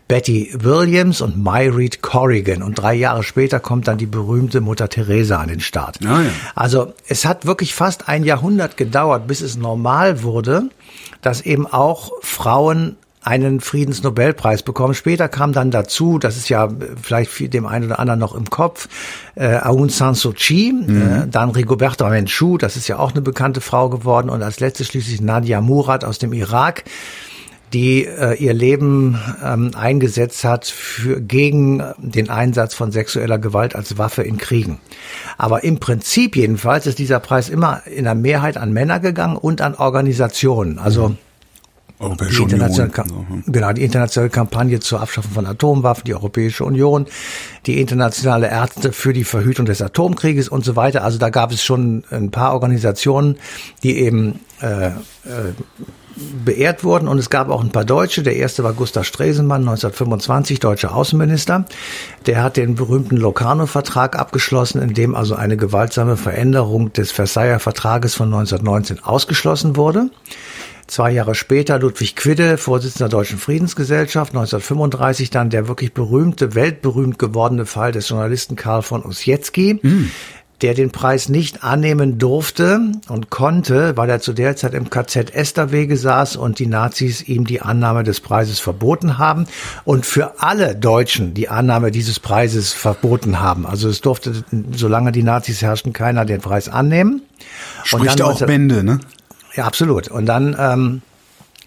Betty 0.08 0.52
Williams 0.58 1.20
und 1.20 1.40
Myreed 1.40 2.02
Corrigan. 2.02 2.64
Und 2.64 2.75
drei 2.75 2.94
Jahre 2.94 3.22
später 3.22 3.60
kommt 3.60 3.86
dann 3.86 3.98
die 3.98 4.06
berühmte 4.06 4.60
Mutter 4.60 4.88
Teresa 4.88 5.38
an 5.38 5.46
den 5.46 5.60
Start. 5.60 6.00
Ah, 6.04 6.22
ja. 6.22 6.30
Also 6.56 6.92
es 7.06 7.25
hat 7.25 7.46
wirklich 7.46 7.72
fast 7.72 8.08
ein 8.08 8.25
Jahrhundert 8.25 8.76
gedauert, 8.76 9.28
bis 9.28 9.42
es 9.42 9.56
normal 9.56 10.25
wurde, 10.25 10.70
dass 11.22 11.40
eben 11.40 11.69
auch 11.69 12.10
Frauen 12.20 12.96
einen 13.22 13.60
Friedensnobelpreis 13.60 14.62
bekommen. 14.62 14.94
Später 14.94 15.28
kam 15.28 15.52
dann 15.52 15.70
dazu, 15.70 16.18
das 16.18 16.36
ist 16.36 16.48
ja 16.48 16.66
äh, 16.66 16.70
vielleicht 17.00 17.30
viel 17.30 17.48
dem 17.48 17.66
einen 17.66 17.86
oder 17.86 17.98
anderen 17.98 18.20
noch 18.20 18.34
im 18.34 18.48
Kopf, 18.48 18.88
äh, 19.34 19.56
Aung 19.58 19.88
San 19.88 20.14
Suu 20.14 20.32
Kyi, 20.32 20.70
äh, 20.70 21.28
dann 21.28 21.50
Rigoberta 21.50 22.08
Menchú, 22.08 22.58
das 22.58 22.76
ist 22.76 22.88
ja 22.88 22.98
auch 22.98 23.12
eine 23.12 23.20
bekannte 23.20 23.60
Frau 23.60 23.88
geworden 23.88 24.30
und 24.30 24.42
als 24.42 24.60
letztes 24.60 24.88
schließlich 24.88 25.20
Nadia 25.20 25.60
Murad 25.60 26.04
aus 26.04 26.18
dem 26.18 26.32
Irak 26.32 26.84
die 27.72 28.06
äh, 28.06 28.34
ihr 28.34 28.54
Leben 28.54 29.18
ähm, 29.44 29.72
eingesetzt 29.74 30.44
hat 30.44 30.66
für, 30.66 31.20
gegen 31.20 31.80
äh, 31.80 31.92
den 31.98 32.30
Einsatz 32.30 32.74
von 32.74 32.92
sexueller 32.92 33.38
Gewalt 33.38 33.76
als 33.76 33.98
Waffe 33.98 34.22
in 34.22 34.38
Kriegen. 34.38 34.78
Aber 35.36 35.64
im 35.64 35.78
Prinzip 35.78 36.36
jedenfalls 36.36 36.86
ist 36.86 36.98
dieser 36.98 37.20
Preis 37.20 37.48
immer 37.48 37.82
in 37.86 38.04
der 38.04 38.14
Mehrheit 38.14 38.56
an 38.56 38.72
Männer 38.72 39.00
gegangen 39.00 39.36
und 39.36 39.60
an 39.60 39.74
Organisationen. 39.74 40.78
Also 40.78 41.10
die 41.10 41.27
Europäische 42.00 42.42
internationale, 42.42 43.12
Union. 43.12 43.42
Genau, 43.46 43.72
die 43.72 43.82
internationale 43.82 44.30
Kampagne 44.30 44.80
zur 44.80 45.00
Abschaffung 45.00 45.32
von 45.32 45.46
Atomwaffen, 45.46 46.04
die 46.04 46.14
Europäische 46.14 46.64
Union, 46.64 47.06
die 47.66 47.80
internationale 47.80 48.48
Ärzte 48.48 48.92
für 48.92 49.12
die 49.12 49.24
Verhütung 49.24 49.66
des 49.66 49.82
Atomkrieges 49.82 50.48
und 50.48 50.64
so 50.64 50.76
weiter. 50.76 51.02
Also 51.02 51.18
da 51.18 51.30
gab 51.30 51.50
es 51.50 51.62
schon 51.62 52.04
ein 52.10 52.30
paar 52.30 52.52
Organisationen, 52.52 53.36
die 53.82 53.98
eben 53.98 54.40
äh, 54.60 54.88
äh, 54.88 54.92
beehrt 56.44 56.84
wurden 56.84 57.08
und 57.08 57.18
es 57.18 57.30
gab 57.30 57.48
auch 57.48 57.62
ein 57.62 57.70
paar 57.70 57.84
Deutsche. 57.84 58.22
Der 58.22 58.36
erste 58.36 58.64
war 58.64 58.72
Gustav 58.72 59.04
Stresemann, 59.04 59.62
1925, 59.62 60.60
deutscher 60.60 60.94
Außenminister. 60.94 61.64
Der 62.26 62.42
hat 62.42 62.56
den 62.56 62.74
berühmten 62.74 63.16
Locarno-Vertrag 63.16 64.18
abgeschlossen, 64.18 64.82
in 64.82 64.94
dem 64.94 65.14
also 65.14 65.34
eine 65.34 65.56
gewaltsame 65.56 66.16
Veränderung 66.16 66.92
des 66.92 67.12
Versailler 67.12 67.61
Vertrages 67.61 68.14
von 68.14 68.26
1919 68.26 69.04
ausgeschlossen 69.04 69.76
wurde. 69.76 70.11
Zwei 70.88 71.11
Jahre 71.11 71.35
später 71.35 71.78
Ludwig 71.78 72.16
Quidde, 72.16 72.57
Vorsitzender 72.57 73.11
der 73.11 73.18
Deutschen 73.18 73.38
Friedensgesellschaft, 73.38 74.30
1935 74.33 75.28
dann 75.28 75.50
der 75.50 75.68
wirklich 75.68 75.92
berühmte, 75.92 76.54
weltberühmt 76.54 77.18
gewordene 77.18 77.66
Fall 77.66 77.92
des 77.92 78.09
Journalisten 78.09 78.57
Karl 78.57 78.80
von 78.80 79.04
Ossietzky, 79.04 79.80
der 80.62 80.73
den 80.73 80.90
Preis 80.90 81.28
nicht 81.28 81.62
annehmen 81.62 82.18
durfte 82.18 82.80
und 83.09 83.28
konnte, 83.28 83.99
weil 83.99 84.09
er 84.09 84.21
zu 84.21 84.33
der 84.33 84.57
Zeit 84.57 84.73
im 84.73 84.88
KZ 84.88 85.35
Esterwege 85.35 85.99
saß 85.99 86.37
und 86.37 86.59
die 86.59 86.66
Nazis 86.66 87.21
ihm 87.21 87.47
die 87.47 87.61
Annahme 87.61 88.02
des 88.02 88.21
Preises 88.21 88.59
verboten 88.59 89.18
haben 89.18 89.47
und 89.85 90.07
für 90.07 90.40
alle 90.40 90.75
Deutschen 90.75 91.35
die 91.35 91.50
Annahme 91.50 91.90
dieses 91.90 92.18
Preises 92.18 92.73
verboten 92.73 93.40
haben. 93.40 93.66
Also 93.66 93.90
es 93.90 94.00
durfte, 94.00 94.42
solange 94.75 95.12
die 95.12 95.23
Nazis 95.23 95.61
herrschten, 95.61 95.92
keiner 95.92 96.25
den 96.25 96.40
Preis 96.40 96.71
annehmen. 96.71 97.21
Und 97.92 98.00
Spricht 98.00 98.23
auch 98.23 98.40
19 98.40 98.47
Bände, 98.47 98.83
ne? 98.83 99.00
Ja, 99.58 99.64
absolut. 99.64 100.06
Und 100.06 100.26
dann 100.26 100.54
ähm, 100.56 101.02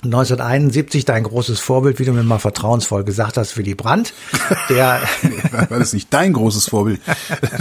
1971 0.04 1.06
dein 1.06 1.24
großes 1.24 1.60
Vorbild, 1.60 2.00
wie 2.00 2.06
du 2.06 2.14
mir 2.14 2.24
mal 2.24 2.40
vertrauensvoll 2.40 3.04
gesagt 3.04 3.38
hast, 3.38 3.56
Willy 3.58 3.76
Brandt, 3.76 4.14
der, 4.70 5.00
War 5.52 5.78
das 5.78 5.94
nicht 5.94 6.12
dein 6.12 6.34
großes 6.34 6.70
Vorbild? 6.70 7.02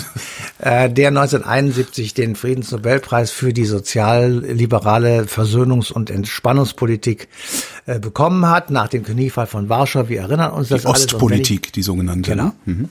äh, 0.59 0.89
der 0.89 1.09
1971 1.09 2.15
den 2.15 2.37
Friedensnobelpreis 2.37 3.31
für 3.31 3.53
die 3.53 3.67
sozialliberale 3.67 5.25
Versöhnungs- 5.25 5.93
und 5.93 6.09
Entspannungspolitik 6.09 7.29
äh, 7.85 7.99
bekommen 7.99 8.49
hat 8.49 8.71
nach 8.71 8.89
dem 8.89 9.05
Kniefall 9.05 9.47
von 9.47 9.69
Warschau. 9.69 10.09
Wir 10.09 10.21
erinnern 10.21 10.53
uns 10.53 10.69
das 10.69 10.83
die 10.83 10.87
alles. 10.87 11.13
Ostpolitik, 11.13 11.67
ich, 11.67 11.73
die 11.73 11.83
sogenannte. 11.83 12.31
Genau, 12.31 12.53
mhm. 12.65 12.89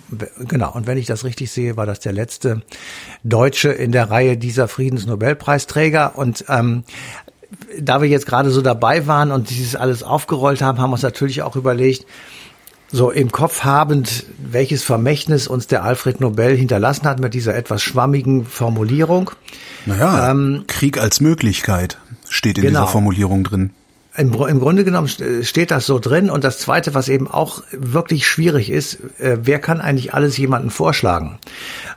genau. 0.48 0.74
Und 0.74 0.86
wenn 0.86 1.00
ich 1.00 1.08
das 1.08 1.24
richtig 1.24 1.50
sehe, 1.50 1.76
war 1.76 1.88
das 1.88 2.00
der 2.00 2.12
letzte 2.12 2.62
Deutsche 3.24 3.70
in 3.70 3.92
der 3.92 4.12
Reihe 4.12 4.38
dieser 4.38 4.68
Friedensnobelpreisträger. 4.68 6.16
Und 6.18 6.46
ähm, 6.50 6.84
da 7.80 8.02
wir 8.02 8.10
jetzt 8.10 8.26
gerade 8.26 8.50
so 8.52 8.62
dabei 8.62 9.08
waren 9.08 9.32
und 9.32 9.50
dieses 9.50 9.76
alles 9.76 10.04
aufgerollt 10.04 10.62
haben, 10.62 10.80
haben 10.80 10.90
wir 10.90 10.94
uns 10.94 11.04
natürlich 11.04 11.42
auch 11.42 11.56
überlegt, 11.56 12.06
so 12.92 13.12
im 13.12 13.32
Kopf 13.32 13.64
habend, 13.64 14.26
welches 14.40 14.84
Vermächtnis 14.84 15.48
uns 15.48 15.68
der 15.68 15.84
Alfred 15.84 16.22
Nobel 16.22 16.56
hinterlassen 16.56 17.06
hat 17.06 17.20
mit 17.20 17.34
dieser 17.34 17.56
etwas 17.56 17.84
schwammigen 17.84 18.46
Formulierung. 18.46 19.32
Naja, 19.86 20.32
ähm, 20.32 20.64
Krieg 20.68 20.98
als 20.98 21.22
Möglichkeit 21.22 21.98
steht 22.30 22.58
in 22.58 22.64
genau. 22.64 22.82
dieser 22.82 22.92
Formulierung 22.92 23.44
drin. 23.44 23.72
Im, 24.20 24.34
Im 24.34 24.60
Grunde 24.60 24.84
genommen 24.84 25.08
steht 25.08 25.72
das 25.72 25.86
so 25.86 25.98
drin. 25.98 26.30
Und 26.30 26.44
das 26.44 26.60
Zweite, 26.60 26.94
was 26.94 27.08
eben 27.08 27.30
auch 27.30 27.64
wirklich 27.72 28.28
schwierig 28.28 28.70
ist, 28.70 29.00
äh, 29.20 29.38
wer 29.42 29.60
kann 29.60 29.80
eigentlich 29.80 30.14
alles 30.14 30.36
jemanden 30.36 30.72
vorschlagen? 30.72 31.40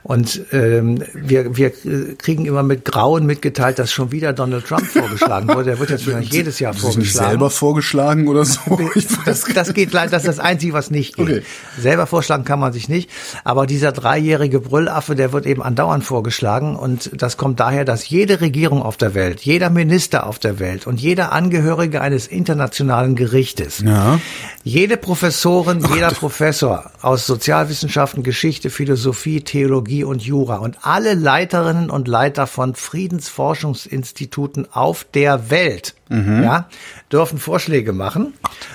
Und 0.03 0.41
ähm, 0.53 1.03
wir, 1.13 1.57
wir 1.57 1.71
kriegen 2.17 2.45
immer 2.45 2.63
mit 2.63 2.85
Grauen 2.85 3.25
mitgeteilt, 3.25 3.77
dass 3.77 3.91
schon 3.91 4.13
wieder 4.13 4.31
Donald 4.31 4.65
Trump 4.65 4.85
vorgeschlagen 4.85 5.49
wurde. 5.49 5.65
Der 5.65 5.79
wird 5.79 5.89
jetzt 5.89 6.05
wahrscheinlich 6.05 6.31
jedes 6.33 6.59
Jahr 6.59 6.73
vorgeschlagen. 6.73 7.29
selber 7.29 7.49
vorgeschlagen 7.49 8.29
oder 8.29 8.45
so? 8.45 8.79
Das, 9.25 9.43
das 9.53 9.73
geht 9.73 9.91
leider, 9.91 10.11
das 10.11 10.23
ist 10.23 10.27
das 10.27 10.39
Einzige, 10.39 10.71
was 10.71 10.91
nicht 10.91 11.17
geht. 11.17 11.27
Okay. 11.27 11.41
Selber 11.77 12.07
vorschlagen 12.07 12.45
kann 12.45 12.59
man 12.59 12.71
sich 12.71 12.87
nicht. 12.87 13.09
Aber 13.43 13.67
dieser 13.67 13.91
dreijährige 13.91 14.61
Brüllaffe, 14.61 15.15
der 15.15 15.33
wird 15.33 15.45
eben 15.45 15.61
andauernd 15.61 16.05
vorgeschlagen. 16.05 16.77
Und 16.77 17.11
das 17.21 17.35
kommt 17.35 17.59
daher, 17.59 17.83
dass 17.83 18.07
jede 18.07 18.39
Regierung 18.39 18.81
auf 18.81 18.95
der 18.95 19.13
Welt, 19.13 19.41
jeder 19.41 19.69
Minister 19.69 20.25
auf 20.25 20.39
der 20.39 20.59
Welt 20.59 20.87
und 20.87 21.01
jeder 21.01 21.33
Angehörige 21.33 21.99
eines 22.13 22.27
internationalen 22.27 23.15
Gerichtes. 23.15 23.79
Ja. 23.79 24.19
Jede 24.63 24.97
Professorin, 24.97 25.83
jeder 25.93 26.11
Professor 26.11 26.91
aus 27.01 27.25
Sozialwissenschaften, 27.25 28.21
Geschichte, 28.21 28.69
Philosophie, 28.69 29.41
Theologie 29.41 30.03
und 30.03 30.21
Jura 30.21 30.57
und 30.57 30.77
alle 30.83 31.15
Leiterinnen 31.15 31.89
und 31.89 32.07
Leiter 32.07 32.45
von 32.45 32.75
Friedensforschungsinstituten 32.75 34.67
auf 34.71 35.05
der 35.15 35.49
Welt, 35.49 35.95
mhm. 36.09 36.43
ja, 36.43 36.69
dürfen 37.11 37.39
Vorschläge 37.39 37.93
machen. 37.93 38.33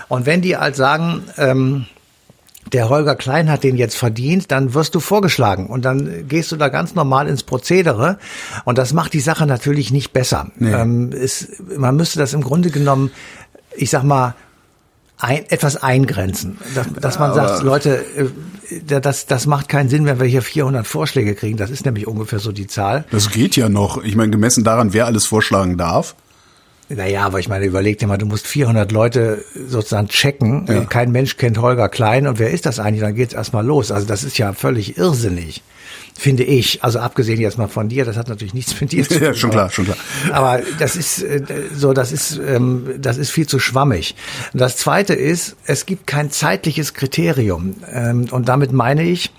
Und 0.08 0.26
wenn 0.26 0.42
die 0.42 0.56
halt 0.56 0.74
sagen, 0.74 1.22
ähm, 1.36 1.86
der 2.72 2.88
Holger 2.88 3.16
Klein 3.16 3.50
hat 3.50 3.64
den 3.64 3.76
jetzt 3.76 3.96
verdient, 3.96 4.50
dann 4.50 4.74
wirst 4.74 4.94
du 4.94 5.00
vorgeschlagen 5.00 5.66
und 5.66 5.84
dann 5.84 6.28
gehst 6.28 6.52
du 6.52 6.56
da 6.56 6.68
ganz 6.68 6.94
normal 6.94 7.28
ins 7.28 7.42
Prozedere 7.42 8.18
und 8.64 8.78
das 8.78 8.92
macht 8.92 9.12
die 9.12 9.20
Sache 9.20 9.46
natürlich 9.46 9.90
nicht 9.90 10.12
besser. 10.12 10.48
Nee. 10.56 10.72
Ähm, 10.72 11.12
ist, 11.12 11.62
man 11.76 11.96
müsste 11.96 12.18
das 12.18 12.34
im 12.34 12.42
Grunde 12.42 12.70
genommen, 12.70 13.10
ich 13.76 13.90
sag 13.90 14.02
mal, 14.02 14.34
ein, 15.20 15.44
etwas 15.48 15.76
eingrenzen, 15.76 16.58
dass, 16.74 16.86
dass 16.92 17.18
man 17.18 17.34
sagt, 17.34 17.62
Leute, 17.64 18.04
äh, 18.16 19.00
das, 19.00 19.26
das 19.26 19.46
macht 19.46 19.68
keinen 19.68 19.88
Sinn, 19.88 20.04
wenn 20.04 20.20
wir 20.20 20.26
hier 20.26 20.42
400 20.42 20.86
Vorschläge 20.86 21.34
kriegen. 21.34 21.56
Das 21.56 21.70
ist 21.70 21.84
nämlich 21.84 22.06
ungefähr 22.06 22.38
so 22.38 22.52
die 22.52 22.68
Zahl. 22.68 23.04
Das 23.10 23.30
geht 23.30 23.56
ja 23.56 23.68
noch. 23.68 24.02
Ich 24.04 24.14
meine, 24.14 24.30
gemessen 24.30 24.62
daran, 24.62 24.92
wer 24.92 25.06
alles 25.06 25.26
vorschlagen 25.26 25.76
darf. 25.76 26.14
Naja, 26.90 27.26
aber 27.26 27.38
ich 27.38 27.48
meine, 27.48 27.66
überleg 27.66 27.98
dir 27.98 28.06
mal, 28.06 28.16
du 28.16 28.24
musst 28.24 28.46
400 28.46 28.90
Leute 28.92 29.44
sozusagen 29.54 30.08
checken. 30.08 30.64
Ja. 30.66 30.84
Kein 30.84 31.12
Mensch 31.12 31.36
kennt 31.36 31.58
Holger 31.58 31.90
Klein 31.90 32.26
und 32.26 32.38
wer 32.38 32.50
ist 32.50 32.64
das 32.64 32.80
eigentlich? 32.80 33.02
Dann 33.02 33.14
geht's 33.14 33.34
erstmal 33.34 33.64
los. 33.64 33.92
Also 33.92 34.06
das 34.06 34.24
ist 34.24 34.38
ja 34.38 34.54
völlig 34.54 34.96
irrsinnig, 34.96 35.62
finde 36.18 36.44
ich. 36.44 36.82
Also 36.82 36.98
abgesehen 37.00 37.40
jetzt 37.40 37.58
mal 37.58 37.68
von 37.68 37.90
dir, 37.90 38.06
das 38.06 38.16
hat 38.16 38.28
natürlich 38.28 38.54
nichts 38.54 38.80
mit 38.80 38.92
dir 38.92 39.04
zu 39.08 39.18
tun. 39.18 39.22
Ja, 39.22 39.34
schon 39.34 39.50
klar, 39.50 39.70
schon 39.70 39.84
klar. 39.84 39.98
Aber 40.32 40.62
das 40.78 40.96
ist 40.96 41.22
äh, 41.22 41.42
so, 41.74 41.92
das 41.92 42.10
ist, 42.10 42.38
ähm, 42.38 42.94
das 42.98 43.18
ist 43.18 43.30
viel 43.30 43.46
zu 43.46 43.58
schwammig. 43.58 44.14
Und 44.54 44.60
das 44.60 44.78
Zweite 44.78 45.12
ist, 45.12 45.56
es 45.66 45.84
gibt 45.84 46.06
kein 46.06 46.30
zeitliches 46.30 46.94
Kriterium. 46.94 47.74
Ähm, 47.92 48.28
und 48.30 48.48
damit 48.48 48.72
meine 48.72 49.02
ich, 49.02 49.30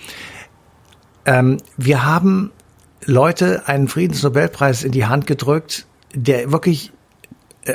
ähm, 1.25 1.57
wir 1.77 2.05
haben 2.05 2.51
Leute 3.05 3.67
einen 3.67 3.87
Friedensnobelpreis 3.87 4.83
in 4.83 4.91
die 4.91 5.07
Hand 5.07 5.25
gedrückt, 5.25 5.87
der 6.13 6.51
wirklich 6.51 6.91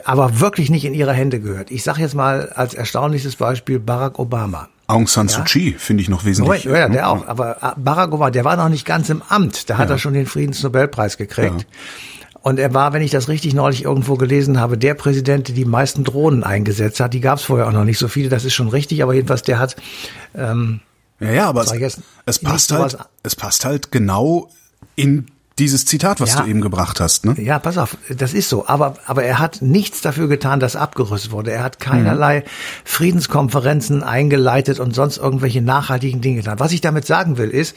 aber 0.05 0.41
wirklich 0.41 0.71
nicht 0.71 0.85
in 0.85 0.95
ihre 0.95 1.13
Hände 1.13 1.41
gehört. 1.41 1.71
Ich 1.71 1.83
sage 1.83 2.01
jetzt 2.01 2.15
mal 2.15 2.51
als 2.51 2.75
erstaunliches 2.75 3.37
Beispiel 3.37 3.79
Barack 3.79 4.19
Obama. 4.19 4.69
Aung 4.87 5.07
San 5.07 5.29
Suu 5.29 5.43
Kyi 5.45 5.75
finde 5.79 6.03
ich 6.03 6.09
noch 6.09 6.25
wesentlich. 6.25 6.65
Ja, 6.65 6.89
der 6.89 7.09
auch. 7.09 7.27
Aber 7.27 7.57
äh, 7.63 7.73
Barack 7.77 8.13
Obama, 8.13 8.31
der 8.31 8.45
war 8.45 8.57
noch 8.57 8.69
nicht 8.69 8.85
ganz 8.85 9.09
im 9.09 9.23
Amt. 9.29 9.71
Da 9.71 9.79
hat 9.79 9.89
ja. 9.89 9.95
er 9.95 9.99
schon 9.99 10.15
den 10.15 10.27
Friedensnobelpreis 10.27 11.17
gekriegt. 11.17 11.61
Ja. 11.61 11.67
Und 12.43 12.59
er 12.59 12.75
war, 12.75 12.93
wenn 12.93 13.01
ich 13.01 13.11
das 13.11 13.29
richtig 13.29 13.55
neulich 13.55 13.85
irgendwo 13.85 14.17
gelesen 14.17 14.61
habe, 14.61 14.77
der 14.77 14.93
Präsident, 14.93 15.49
der 15.49 15.55
die 15.55 15.65
meisten 15.65 16.05
Drohnen 16.05 16.45
eingesetzt 16.45 17.01
hat. 17.01 17.15
Die 17.15 17.21
gab 17.21 17.39
es 17.39 17.45
vorher 17.45 17.67
auch 17.67 17.73
noch 17.73 17.85
nicht 17.85 17.99
so 17.99 18.07
viele. 18.07 18.29
Das 18.29 18.45
ist 18.45 18.53
schon 18.53 18.69
richtig. 18.69 19.03
Aber 19.03 19.15
jedenfalls, 19.15 19.43
der 19.43 19.59
hat. 19.59 19.77
Ähm, 20.35 20.81
ja, 21.21 21.33
ja, 21.33 21.49
aber 21.49 21.63
es, 21.63 22.03
es 22.27 22.39
passt 22.39 22.71
halt. 22.71 22.99
Es 23.23 23.35
passt 23.35 23.65
halt 23.65 23.91
genau 23.91 24.51
in 24.95 25.27
dieses 25.59 25.87
Zitat, 25.87 26.21
was 26.21 26.35
ja, 26.35 26.43
du 26.43 26.51
eben 26.51 26.61
gebracht 26.61 27.01
hast, 27.01 27.25
ne? 27.25 27.41
Ja, 27.41 27.59
pass 27.61 27.79
auf, 27.79 27.97
das 28.09 28.35
ist 28.35 28.49
so. 28.49 28.67
Aber, 28.67 28.97
aber 29.07 29.23
er 29.23 29.39
hat 29.39 29.63
nichts 29.63 30.01
dafür 30.01 30.27
getan, 30.27 30.59
dass 30.59 30.75
abgerüstet 30.75 31.31
wurde. 31.31 31.53
Er 31.53 31.63
hat 31.63 31.79
keinerlei 31.79 32.41
mhm. 32.41 32.45
Friedenskonferenzen 32.85 34.03
eingeleitet 34.03 34.81
und 34.81 34.95
sonst 34.95 35.19
irgendwelche 35.19 35.63
nachhaltigen 35.63 36.21
Dinge 36.21 36.39
getan. 36.39 36.59
Was 36.59 36.73
ich 36.73 36.81
damit 36.81 37.07
sagen 37.07 37.39
will, 37.39 37.51
ist, 37.51 37.77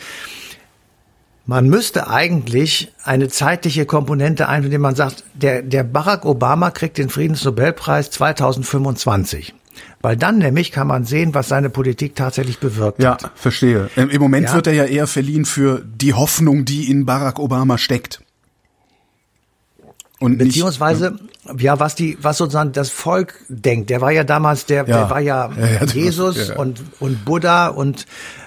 man 1.46 1.69
müsste 1.69 2.10
eigentlich 2.10 2.91
eine 3.03 3.29
zeitliche 3.29 3.86
Komponente 3.86 4.50
einführen, 4.50 4.65
indem 4.65 4.81
man 4.81 4.96
sagt, 4.96 5.24
der, 5.34 5.62
der 5.62 5.84
Barack 5.84 6.25
Obama 6.25 6.72
kriegt 6.72 6.98
den 6.98 7.10
Friedensnobelpreis 7.10 8.12
2025. 8.12 9.53
Weil 10.01 10.17
dann 10.17 10.38
nämlich 10.38 10.72
kann 10.72 10.88
man 10.88 11.05
sehen, 11.05 11.34
was 11.34 11.48
seine 11.48 11.69
Politik 11.69 12.15
tatsächlich 12.15 12.60
bewirkt 12.60 13.01
ja, 13.01 13.12
hat. 13.12 13.24
Ja, 13.24 13.31
verstehe. 13.36 13.89
Im 13.96 14.19
Moment 14.19 14.50
ja. 14.50 14.55
wird 14.55 14.67
er 14.67 14.74
ja 14.74 14.86
eher 14.86 15.07
verliehen 15.07 15.46
für 15.46 15.84
die 15.84 16.13
Hoffnung, 16.13 16.65
die 16.65 16.89
in 16.89 17.05
Barack 17.05 17.39
Obama 17.39 17.77
steckt. 17.77 18.22
Und 20.19 20.38
Beziehungsweise, 20.38 21.12
nicht, 21.12 21.24
ja. 21.46 21.74
ja, 21.74 21.79
was 21.79 21.96
die, 21.96 22.17
was 22.22 22.38
sozusagen 22.38 22.72
das 22.72 22.89
Volk 22.89 23.36
denkt. 23.50 23.89
Der 23.89 24.01
war 24.01 24.12
ja 24.12 24.24
damals, 24.24 24.65
der, 24.65 24.88
ja. 24.88 24.98
der 24.98 25.10
war 25.10 25.19
ja, 25.19 25.51
Jesus 25.93 26.50
und, 26.50 26.81
und 27.00 27.24
Buddha 27.24 27.67
und 27.67 28.05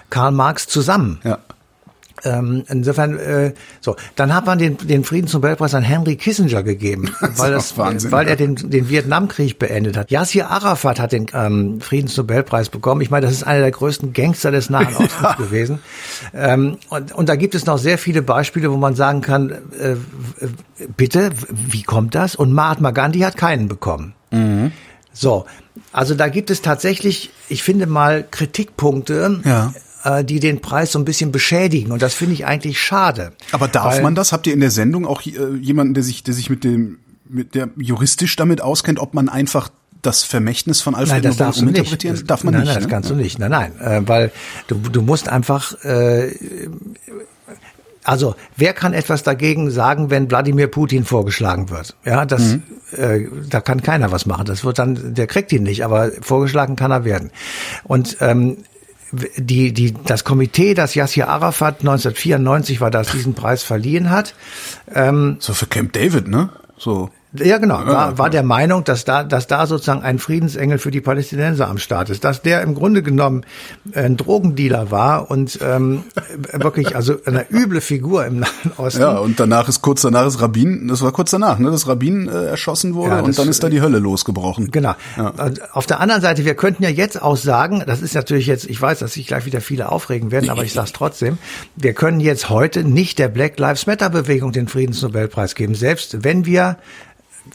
Karl 0.09 0.33
Marx 0.33 0.67
zusammen. 0.67 1.21
Ja. 1.23 1.39
Ähm, 2.25 2.65
insofern, 2.69 3.19
äh, 3.19 3.55
so, 3.81 3.97
dann 4.17 4.35
hat 4.35 4.47
man 4.47 4.59
den, 4.59 4.77
den 4.77 5.05
Friedensnobelpreis 5.05 5.75
an 5.75 5.83
Henry 5.83 6.17
Kissinger 6.17 6.63
gegeben, 6.63 7.11
das 7.21 7.39
weil, 7.39 7.53
das, 7.53 7.79
Wahnsinn, 7.79 8.13
weil 8.13 8.29
er 8.29 8.37
den, 8.37 8.57
den 8.57 8.89
Vietnamkrieg 8.89 9.59
beendet 9.59 9.97
hat. 9.97 10.11
Yassir 10.11 10.51
Arafat 10.51 11.01
hat 11.01 11.13
den 11.13 11.27
ähm, 11.33 11.81
Friedensnobelpreis 11.81 12.69
bekommen. 12.69 13.01
Ich 13.01 13.11
meine, 13.11 13.27
das 13.27 13.35
ist 13.35 13.45
einer 13.45 13.61
der 13.61 13.71
größten 13.71 14.13
Gangster 14.13 14.51
des 14.51 14.71
Nahen 14.71 14.89
Ostens 14.97 15.23
ja. 15.23 15.35
gewesen. 15.35 15.79
Ähm, 16.35 16.79
und, 16.89 17.13
und 17.13 17.29
da 17.29 17.37
gibt 17.37 17.55
es 17.55 17.67
noch 17.67 17.79
sehr 17.79 17.99
viele 17.99 18.23
Beispiele, 18.23 18.71
wo 18.71 18.77
man 18.77 18.95
sagen 18.95 19.21
kann, 19.21 19.51
äh, 19.51 19.97
bitte, 20.97 21.31
wie 21.51 21.83
kommt 21.83 22.15
das? 22.15 22.35
Und 22.35 22.53
Mahatma 22.53 22.91
Gandhi 22.91 23.21
hat 23.21 23.37
keinen 23.37 23.69
bekommen. 23.69 24.15
Mhm. 24.31 24.73
So, 25.13 25.47
also 25.93 26.15
da 26.15 26.29
gibt 26.29 26.51
es 26.51 26.63
tatsächlich, 26.63 27.31
ich 27.49 27.63
finde 27.63 27.87
mal 27.87 28.25
Kritikpunkte. 28.29 29.41
Ja 29.45 29.73
äh, 30.05 30.25
die 30.25 30.41
den 30.41 30.61
Preis 30.61 30.93
so 30.93 30.99
ein 30.99 31.05
bisschen 31.05 31.33
beschädigen. 31.33 31.93
Und 31.93 32.03
das 32.03 32.15
finde 32.15 32.35
ich 32.35 32.47
eigentlich 32.47 32.81
schade. 32.81 33.33
Aber 33.53 33.69
darf 33.69 33.97
Weil, 33.97 34.03
man 34.03 34.15
das? 34.15 34.33
Habt 34.33 34.47
ihr 34.47 34.53
in 34.53 34.61
der 34.61 34.71
Sendung 34.71 35.07
auch 35.07 35.23
äh, 35.25 35.57
jemanden, 35.61 35.95
der 35.95 36.03
sich, 36.03 36.23
der 36.23 36.35
sich 36.35 36.51
mit 36.51 36.65
dem, 36.65 36.99
mit 37.29 37.55
der 37.55 37.71
juristisch 37.77 38.37
damit 38.37 38.61
auskennt, 38.61 38.99
ob 38.99 39.15
man 39.15 39.29
einfach 39.29 39.71
das 40.03 40.23
Vermächtnis 40.23 40.81
von 40.81 40.95
Alfred 40.95 41.25
nein, 41.25 41.35
Nobel 41.39 41.63
uminterpretieren? 41.63 42.17
Das, 42.17 42.25
darf 42.25 42.45
man 42.45 42.55
nein, 42.55 42.63
nicht. 42.63 42.69
Nein, 42.69 42.77
das 42.77 42.87
ne? 42.87 42.91
kannst 42.91 43.11
du 43.11 43.15
nicht. 43.15 43.39
Nein, 43.39 43.51
nein, 43.51 43.81
äh, 43.81 44.09
weil 44.09 44.33
du, 44.69 44.77
du 44.77 45.03
musst 45.03 45.29
einfach 45.29 45.75
äh, 45.85 46.35
also 48.05 48.35
wer 48.57 48.73
kann 48.73 48.95
etwas 48.95 49.23
dagegen 49.23 49.71
sagen, 49.71 50.11
wenn 50.11 50.31
Wladimir 50.31 50.69
Putin 50.69 51.05
vorgeschlagen 51.05 51.71
wird? 51.71 51.95
Ja, 52.05 52.25
das, 52.25 52.43
mhm. 52.43 52.63
äh, 52.97 53.29
da 53.49 53.61
kann 53.61 53.83
keiner 53.83 54.11
was 54.11 54.27
machen. 54.27 54.47
Das 54.47 54.65
wird 54.65 54.79
dann, 54.79 55.15
der 55.15 55.27
kriegt 55.27 55.53
ihn 55.53 55.63
nicht, 55.63 55.85
aber 55.85 56.11
vorgeschlagen 56.23 56.77
kann 56.77 56.91
er 56.91 57.05
werden. 57.05 57.31
Und 57.85 58.17
ähm, 58.21 58.59
die, 59.13 59.73
die, 59.73 59.93
das 59.93 60.25
Komitee, 60.25 60.75
das 60.75 60.95
Yassir 60.95 61.29
Arafat 61.29 61.81
1994 61.81 62.81
war, 62.81 62.91
das 62.91 63.11
diesen 63.11 63.35
Preis 63.35 63.63
verliehen 63.63 64.11
hat. 64.11 64.35
Ähm, 64.93 65.37
so 65.41 65.55
für 65.55 65.67
Camp 65.67 65.93
David, 65.93 66.29
ne? 66.29 66.51
So. 66.77 67.11
Ja, 67.33 67.59
genau. 67.59 67.87
War, 67.87 68.19
war 68.19 68.29
der 68.29 68.43
Meinung, 68.43 68.83
dass 68.83 69.05
da, 69.05 69.23
dass 69.23 69.47
da 69.47 69.67
sozusagen 69.67 70.03
ein 70.03 70.19
Friedensengel 70.19 70.79
für 70.79 70.91
die 70.91 71.01
Palästinenser 71.01 71.69
am 71.69 71.79
Start 71.79 72.11
ist. 72.11 72.25
Dass 72.25 72.43
der 72.43 72.63
im 72.63 72.75
Grunde 72.75 73.05
genommen 73.05 73.43
ein 73.95 74.17
Drogendealer 74.17 74.91
war 74.91 75.31
und 75.31 75.59
ähm, 75.63 76.03
wirklich 76.53 76.97
also 76.97 77.15
eine 77.27 77.47
üble 77.51 77.81
Figur 77.81 78.27
im 78.27 78.41
Nahen 78.41 78.73
Osten. 78.79 79.03
Ja, 79.03 79.19
und 79.19 79.39
danach 79.39 79.69
ist 79.69 79.81
kurz 79.81 80.03
danach 80.03 80.27
ist 80.27 80.41
Rabin, 80.41 80.89
das 80.89 81.03
war 81.03 81.13
kurz 81.13 81.31
danach, 81.31 81.61
ne, 81.61 81.71
dass 81.71 81.87
Rabin 81.87 82.29
äh, 82.29 82.47
erschossen 82.47 82.95
wurde 82.95 83.11
ja, 83.11 83.19
das, 83.19 83.27
und 83.27 83.39
dann 83.39 83.49
ist 83.49 83.63
da 83.63 83.69
die 83.69 83.81
Hölle 83.81 84.01
losgebrochen. 84.01 84.73
Genau. 84.73 84.95
Ja. 85.17 85.33
Auf 85.73 85.87
der 85.87 86.01
anderen 86.01 86.23
Seite, 86.23 86.45
wir 86.45 86.55
könnten 86.55 86.83
ja 86.83 86.91
jetzt 86.91 87.23
auch 87.23 87.37
sagen, 87.37 87.85
das 87.87 88.03
ist 88.03 88.15
natürlich 88.15 88.47
jetzt, 88.47 88.69
ich 88.69 88.81
weiß, 88.81 88.99
dass 88.99 89.15
sich 89.15 89.29
gleich 89.29 89.47
wieder 89.47 89.61
viele 89.61 89.91
aufregen 89.93 90.33
werden, 90.33 90.51
aber 90.51 90.65
ich 90.65 90.73
sage 90.73 90.87
es 90.87 90.93
trotzdem, 90.93 91.39
wir 91.77 91.93
können 91.93 92.19
jetzt 92.19 92.51
heute 92.51 92.83
nicht 92.83 93.21
der 93.21 93.29
Black 93.29 93.59
Lives 93.59 93.87
Matter 93.87 94.11
Bewegung 94.11 94.51
den 94.51 94.67
Friedensnobelpreis 94.67 95.55
geben, 95.55 95.77
selbst 95.77 96.25
wenn 96.25 96.45
wir 96.45 96.77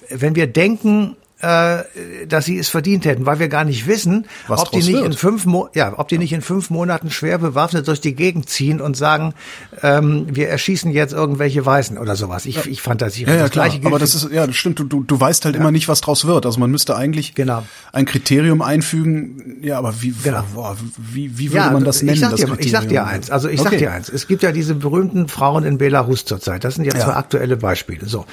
wenn 0.09 0.35
wir 0.35 0.47
denken, 0.47 1.15
dass 1.41 2.45
sie 2.45 2.57
es 2.57 2.69
verdient 2.69 3.05
hätten, 3.05 3.25
weil 3.25 3.39
wir 3.39 3.49
gar 3.49 3.65
nicht 3.65 3.87
wissen, 3.87 4.25
Was 4.47 4.61
ob 4.61 4.71
die 4.71 4.77
nicht 4.77 4.93
wird. 4.93 5.05
in 5.05 5.13
fünf 5.13 5.45
Mo 5.45 5.69
ja, 5.75 5.93
ob 5.97 6.07
die 6.07 6.17
nicht 6.17 6.31
in 6.33 6.41
fünf 6.41 6.69
Monaten 6.69 7.11
schwer 7.11 7.37
bewaffnet 7.37 7.87
durch 7.87 7.99
die 8.01 8.15
Gegend 8.15 8.49
ziehen 8.49 8.79
und 8.81 8.95
sagen, 8.95 9.33
ähm, 9.83 10.27
wir 10.29 10.47
erschießen 10.49 10.91
jetzt 10.91 11.13
irgendwelche 11.13 11.65
Weißen 11.65 11.97
oder 11.97 12.15
sowas. 12.15 12.45
Ich, 12.45 12.65
ich 12.65 12.81
fantasiere. 12.81 13.31
Ja, 13.31 13.35
ja, 13.37 13.41
das 13.43 13.51
klar. 13.51 13.65
Gleiche 13.65 13.79
gilt 13.81 13.87
Aber 13.91 13.99
das 13.99 14.15
ist, 14.15 14.31
ja, 14.31 14.47
das 14.47 14.55
stimmt. 14.55 14.79
Du, 14.79 14.85
du, 14.85 15.03
du 15.03 15.19
weißt 15.19 15.43
halt 15.45 15.55
immer 15.55 15.71
nicht, 15.71 15.87
was 15.87 16.01
draus 16.01 16.25
wird. 16.25 16.45
Also 16.45 16.59
man 16.59 16.71
müsste 16.71 16.95
eigentlich 16.95 17.35
Genau. 17.35 17.63
ein 17.91 18.05
Kriterium 18.05 18.61
einfügen. 18.61 19.57
Ja, 19.61 19.77
aber 19.77 20.01
wie, 20.01 20.13
Genau. 20.23 20.43
boah, 20.53 20.77
wie, 20.97 21.37
wie 21.37 21.51
würde 21.51 21.71
man 21.71 21.83
das 21.83 21.97
ich 21.97 22.03
nennen? 22.03 22.21
Sag 22.21 22.31
das 22.31 22.39
dir, 22.39 22.55
ich 22.59 22.71
sag 22.71 22.87
dir 22.87 23.05
eins. 23.05 23.29
Also 23.29 23.49
ich 23.49 23.59
sag 23.59 23.67
Okay. 23.67 23.77
dir 23.79 23.91
eins. 23.91 24.07
Es 24.09 24.27
gibt 24.27 24.41
ja 24.41 24.51
diese 24.53 24.73
berühmten 24.75 25.27
Frauen 25.27 25.63
in 25.65 25.77
Belarus 25.77 26.23
zurzeit. 26.25 26.63
Das 26.63 26.75
sind 26.75 26.85
ja, 26.85 26.93
Ja. 26.95 27.03
zwei 27.03 27.13
aktuelle 27.13 27.57
Beispiele. 27.57 28.05
So, 28.07 28.25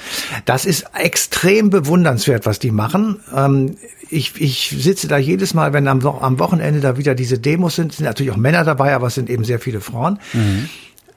das 0.45 0.65
ist 0.65 0.85
extrem 0.97 1.69
bewundernswert, 1.69 2.45
was 2.45 2.59
die 2.59 2.71
machen. 2.71 2.92
Ähm, 3.35 3.75
ich, 4.09 4.39
ich 4.39 4.75
sitze 4.77 5.07
da 5.07 5.17
jedes 5.17 5.53
Mal, 5.53 5.73
wenn 5.73 5.87
am, 5.87 6.05
am 6.05 6.39
Wochenende 6.39 6.79
da 6.79 6.97
wieder 6.97 7.15
diese 7.15 7.39
Demos 7.39 7.75
sind, 7.75 7.93
sind 7.93 8.05
natürlich 8.05 8.31
auch 8.31 8.37
Männer 8.37 8.63
dabei, 8.63 8.93
aber 8.93 9.07
es 9.07 9.15
sind 9.15 9.29
eben 9.29 9.43
sehr 9.43 9.59
viele 9.59 9.81
Frauen. 9.81 10.19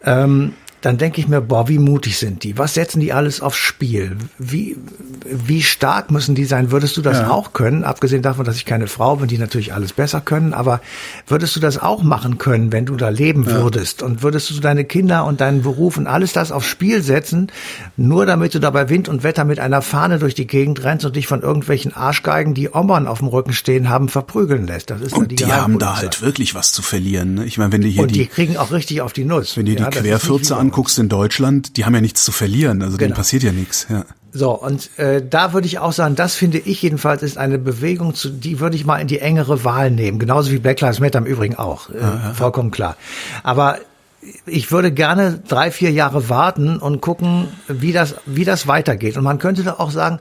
Ähm, 0.05 0.55
dann 0.83 0.99
denke 0.99 1.21
ich 1.21 1.27
mir, 1.29 1.41
boah, 1.41 1.69
wie 1.69 1.79
mutig 1.79 2.19
sind 2.19 2.45
die? 2.45 2.57
Was 2.59 2.75
setzen 2.75 3.01
die 3.01 3.13
alles 3.13 3.41
aufs 3.41 3.57
Spiel? 3.57 4.17
Wie, 4.39 4.77
wie 5.25 5.63
stark 5.63 6.11
müssen 6.11 6.35
die 6.35 6.45
sein? 6.45 6.71
Würdest 6.71 6.97
du 6.97 7.03
das 7.03 7.19
Ja. 7.19 7.31
auch 7.31 7.53
können? 7.53 7.83
Abgesehen 7.85 8.23
davon, 8.23 8.45
dass 8.45 8.57
ich 8.57 8.65
keine 8.65 8.87
Frau 8.87 9.17
bin, 9.17 9.29
die 9.29 9.39
natürlich 9.39 9.73
alles 9.75 9.93
besser 9.93 10.21
können, 10.21 10.53
aber 10.55 10.81
würdest 11.27 11.57
du 11.57 11.61
das 11.61 11.79
auch 11.79 12.03
machen 12.03 12.39
können, 12.39 12.73
wenn 12.73 12.87
du 12.87 12.97
da 12.97 13.09
leben 13.09 13.47
würdest? 13.47 14.03
Und 14.03 14.23
würdest 14.23 14.51
du 14.51 14.61
deine 14.61 14.85
Kinder 14.85 15.25
und 15.25 15.41
deinen 15.41 15.63
Beruf 15.63 15.97
und 15.97 16.07
alles 16.07 16.33
das 16.33 16.53
aufs 16.53 16.67
Spiel 16.69 17.03
setzen, 17.03 17.51
nur 17.97 18.27
damit 18.27 18.55
du 18.55 18.59
da 18.61 18.71
bei 18.71 18.89
Wind 18.89 19.09
und 19.09 19.23
Wetter 19.23 19.45
mit 19.45 19.59
einer 19.59 19.83
Fahne 19.83 20.19
durch 20.19 20.35
die 20.35 20.47
Gegend 20.47 20.85
rennst 20.85 21.05
und 21.05 21.17
dich 21.17 21.27
von 21.27 21.43
irgendwelchen 21.43 21.95
Arschgeigen, 21.95 22.55
die 22.55 22.73
Ommern 22.75 23.07
auf 23.07 23.19
dem 23.19 23.29
Rücken 23.29 23.53
stehen 23.55 23.89
haben, 23.89 24.09
verprügeln 24.09 24.67
lässt? 24.67 24.91
Das 24.91 25.01
ist 25.01 25.13
ja 25.13 25.19
Und 25.19 25.31
die 25.33 25.45
haben 25.47 25.79
da 25.79 25.97
halt 25.97 26.23
wirklich 26.23 26.55
was 26.55 26.73
zu 26.73 26.83
verlieren. 26.83 27.35
Ne? 27.35 27.45
Ich 27.47 27.59
meine, 27.59 27.73
wenn 27.73 27.81
du 27.83 27.89
hier 27.89 28.03
und 28.03 28.11
die 28.11 28.21
die, 28.21 28.27
kriegen 28.27 28.57
auch 28.57 28.71
richtig 28.73 29.01
auf 29.01 29.13
die 29.13 29.25
Nuss. 29.25 29.57
wenn 29.57 29.67
Ja, 29.67 29.91
die 29.91 29.97
wie 29.97 30.01
Querfürze 30.01 30.55
uns. 30.55 30.61
Anguckst 30.67 30.99
in 30.99 31.09
Deutschland, 31.09 31.77
die 31.77 31.85
haben 31.85 31.95
ja 31.95 32.01
nichts 32.01 32.25
zu 32.25 32.33
verlieren. 32.33 32.83
Also 32.83 32.97
denen 32.97 33.09
Genau. 33.09 33.19
passiert 33.19 33.43
ja 33.43 33.53
nichts. 33.53 33.87
Ja. 33.89 34.05
So, 34.33 34.51
und 34.51 34.91
äh, 34.99 35.23
da 35.27 35.53
würde 35.55 35.67
ich 35.67 35.79
auch 35.79 35.93
sagen, 35.93 36.15
das 36.15 36.35
finde 36.35 36.59
ich 36.59 36.83
jedenfalls 36.83 37.23
ist 37.23 37.39
eine 37.39 37.59
Bewegung, 37.59 38.15
zu, 38.15 38.29
die 38.29 38.61
würde 38.61 38.77
ich 38.77 38.85
mal 38.85 38.99
in 38.99 39.07
die 39.09 39.19
engere 39.21 39.65
Wahl 39.65 39.91
nehmen. 39.91 40.19
Genauso 40.19 40.51
wie 40.51 40.59
Black 40.59 40.81
Lives 40.83 41.01
Matter 41.01 41.19
im 41.19 41.25
Übrigen 41.25 41.55
auch. 41.57 41.89
Äh, 41.89 42.35
vollkommen 42.35 42.71
klar. 42.71 42.97
Aber 43.43 43.79
ich 44.45 44.71
würde 44.73 44.91
gerne 44.93 45.41
drei, 45.49 45.71
vier 45.71 45.91
Jahre 45.93 46.29
warten 46.29 46.79
und 46.79 47.01
gucken, 47.01 47.49
wie 47.69 47.93
das, 47.93 48.17
wie 48.27 48.45
das 48.45 48.67
weitergeht. 48.67 49.17
Und 49.17 49.25
man 49.25 49.39
könnte 49.39 49.63
da 49.63 49.75
auch 49.79 49.91
sagen, 49.91 50.19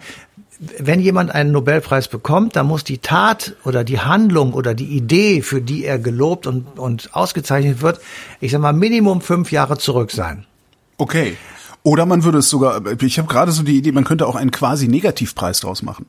wenn 0.59 0.99
jemand 0.99 1.31
einen 1.31 1.51
Nobelpreis 1.51 2.07
bekommt, 2.07 2.55
dann 2.55 2.67
muss 2.67 2.83
die 2.83 2.99
Tat 2.99 3.55
oder 3.65 3.83
die 3.83 3.99
Handlung 3.99 4.53
oder 4.53 4.73
die 4.73 4.87
Idee, 4.87 5.41
für 5.41 5.61
die 5.61 5.83
er 5.83 5.99
gelobt 5.99 6.47
und, 6.47 6.79
und 6.79 7.13
ausgezeichnet 7.13 7.81
wird, 7.81 7.99
ich 8.39 8.51
sag 8.51 8.61
mal, 8.61 8.73
Minimum 8.73 9.21
fünf 9.21 9.51
Jahre 9.51 9.77
zurück 9.77 10.11
sein. 10.11 10.45
Okay. 10.97 11.35
Oder 11.83 12.05
man 12.05 12.23
würde 12.23 12.39
es 12.39 12.49
sogar, 12.49 12.81
ich 13.01 13.19
habe 13.19 13.27
gerade 13.27 13.51
so 13.51 13.63
die 13.63 13.77
Idee, 13.77 13.91
man 13.91 14.05
könnte 14.05 14.27
auch 14.27 14.35
einen 14.35 14.51
quasi 14.51 14.87
Negativpreis 14.87 15.59
draus 15.59 15.83
machen. 15.83 16.07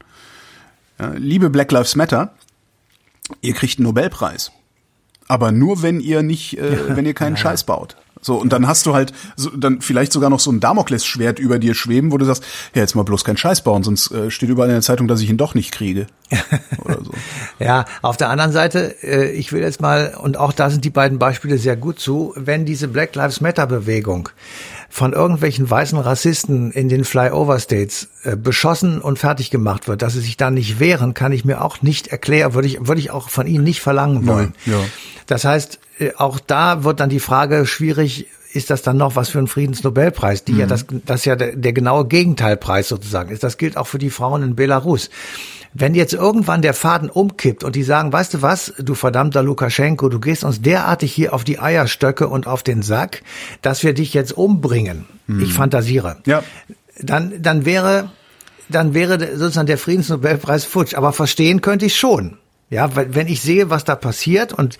Ja, 0.98 1.12
liebe 1.16 1.50
Black 1.50 1.70
Lives 1.72 1.96
Matter, 1.96 2.32
ihr 3.42 3.52
kriegt 3.52 3.78
einen 3.78 3.84
Nobelpreis. 3.84 4.52
Aber 5.28 5.52
nur 5.52 5.82
wenn 5.82 6.00
ihr 6.00 6.22
nicht, 6.22 6.56
äh, 6.58 6.96
wenn 6.96 7.04
ihr 7.04 7.14
keinen 7.14 7.36
Scheiß 7.36 7.64
baut. 7.64 7.96
So, 8.20 8.36
und 8.36 8.52
dann 8.52 8.66
hast 8.66 8.86
du 8.86 8.94
halt, 8.94 9.12
so, 9.36 9.50
dann 9.50 9.80
vielleicht 9.80 10.12
sogar 10.12 10.30
noch 10.30 10.40
so 10.40 10.50
ein 10.50 10.60
Damoklesschwert 10.60 11.38
über 11.38 11.58
dir 11.58 11.74
schweben, 11.74 12.12
wo 12.12 12.18
du 12.18 12.24
sagst, 12.24 12.44
ja, 12.74 12.82
jetzt 12.82 12.94
mal 12.94 13.02
bloß 13.02 13.24
keinen 13.24 13.36
Scheiß 13.36 13.62
bauen, 13.62 13.82
sonst 13.82 14.10
äh, 14.10 14.30
steht 14.30 14.48
überall 14.48 14.68
in 14.68 14.74
der 14.74 14.82
Zeitung, 14.82 15.06
dass 15.06 15.20
ich 15.20 15.30
ihn 15.30 15.36
doch 15.36 15.54
nicht 15.54 15.72
kriege. 15.72 16.06
Oder 16.84 17.04
so. 17.04 17.12
Ja, 17.58 17.84
auf 18.02 18.16
der 18.16 18.30
anderen 18.30 18.52
Seite, 18.52 18.96
äh, 19.02 19.30
ich 19.30 19.52
will 19.52 19.62
jetzt 19.62 19.80
mal, 19.80 20.16
und 20.20 20.38
auch 20.38 20.52
da 20.52 20.70
sind 20.70 20.84
die 20.84 20.90
beiden 20.90 21.18
Beispiele 21.18 21.58
sehr 21.58 21.76
gut 21.76 22.00
zu, 22.00 22.32
wenn 22.36 22.64
diese 22.64 22.88
Black 22.88 23.14
Lives 23.14 23.40
Matter 23.40 23.66
Bewegung 23.66 24.30
von 24.88 25.12
irgendwelchen 25.12 25.68
weißen 25.68 25.98
Rassisten 25.98 26.70
in 26.70 26.88
den 26.88 27.04
Flyover 27.04 27.60
States 27.60 28.08
äh, 28.22 28.34
beschossen 28.36 29.00
und 29.00 29.18
fertig 29.18 29.50
gemacht 29.50 29.88
wird, 29.88 30.02
dass 30.02 30.14
sie 30.14 30.20
sich 30.20 30.36
da 30.36 30.50
nicht 30.50 30.80
wehren, 30.80 31.12
kann 31.12 31.32
ich 31.32 31.44
mir 31.44 31.62
auch 31.62 31.82
nicht 31.82 32.08
erklären, 32.08 32.54
würde 32.54 32.68
ich, 32.68 32.86
würde 32.86 33.00
ich 33.00 33.10
auch 33.10 33.28
von 33.28 33.46
ihnen 33.46 33.64
nicht 33.64 33.80
verlangen 33.80 34.26
wollen. 34.26 34.54
ja. 34.64 34.78
Das 35.26 35.44
heißt, 35.44 35.80
auch 36.16 36.38
da 36.38 36.84
wird 36.84 37.00
dann 37.00 37.08
die 37.08 37.20
Frage 37.20 37.66
schwierig, 37.66 38.26
ist 38.52 38.70
das 38.70 38.82
dann 38.82 38.96
noch 38.96 39.16
was 39.16 39.28
für 39.28 39.38
ein 39.38 39.46
Friedensnobelpreis, 39.46 40.44
die 40.44 40.56
ja 40.56 40.66
das, 40.66 40.86
das 41.04 41.24
ja 41.24 41.36
der, 41.36 41.56
der 41.56 41.72
genaue 41.72 42.06
Gegenteilpreis 42.06 42.88
sozusagen 42.88 43.30
ist. 43.30 43.42
Das 43.42 43.58
gilt 43.58 43.76
auch 43.76 43.86
für 43.86 43.98
die 43.98 44.10
Frauen 44.10 44.42
in 44.42 44.56
Belarus. 44.56 45.10
Wenn 45.74 45.94
jetzt 45.94 46.14
irgendwann 46.14 46.62
der 46.62 46.72
Faden 46.72 47.10
umkippt 47.10 47.62
und 47.62 47.76
die 47.76 47.82
sagen, 47.82 48.12
weißt 48.12 48.34
du 48.34 48.42
was, 48.42 48.72
du 48.78 48.94
verdammter 48.94 49.42
Lukaschenko, 49.42 50.08
du 50.08 50.20
gehst 50.20 50.42
uns 50.42 50.62
derartig 50.62 51.12
hier 51.12 51.34
auf 51.34 51.44
die 51.44 51.58
Eierstöcke 51.58 52.28
und 52.28 52.46
auf 52.46 52.62
den 52.62 52.80
Sack, 52.82 53.22
dass 53.60 53.82
wir 53.82 53.92
dich 53.92 54.14
jetzt 54.14 54.32
umbringen. 54.32 55.04
Ich 55.40 55.52
fantasiere. 55.52 56.16
Ja. 56.24 56.42
Dann, 56.98 57.42
dann 57.42 57.66
wäre, 57.66 58.10
dann 58.70 58.94
wäre 58.94 59.36
sozusagen 59.36 59.66
der 59.66 59.76
Friedensnobelpreis 59.76 60.64
futsch. 60.64 60.94
Aber 60.94 61.12
verstehen 61.12 61.60
könnte 61.60 61.84
ich 61.84 61.96
schon. 61.96 62.38
Ja, 62.70 62.96
weil 62.96 63.14
wenn 63.14 63.28
ich 63.28 63.42
sehe, 63.42 63.68
was 63.68 63.84
da 63.84 63.96
passiert 63.96 64.52
und 64.52 64.78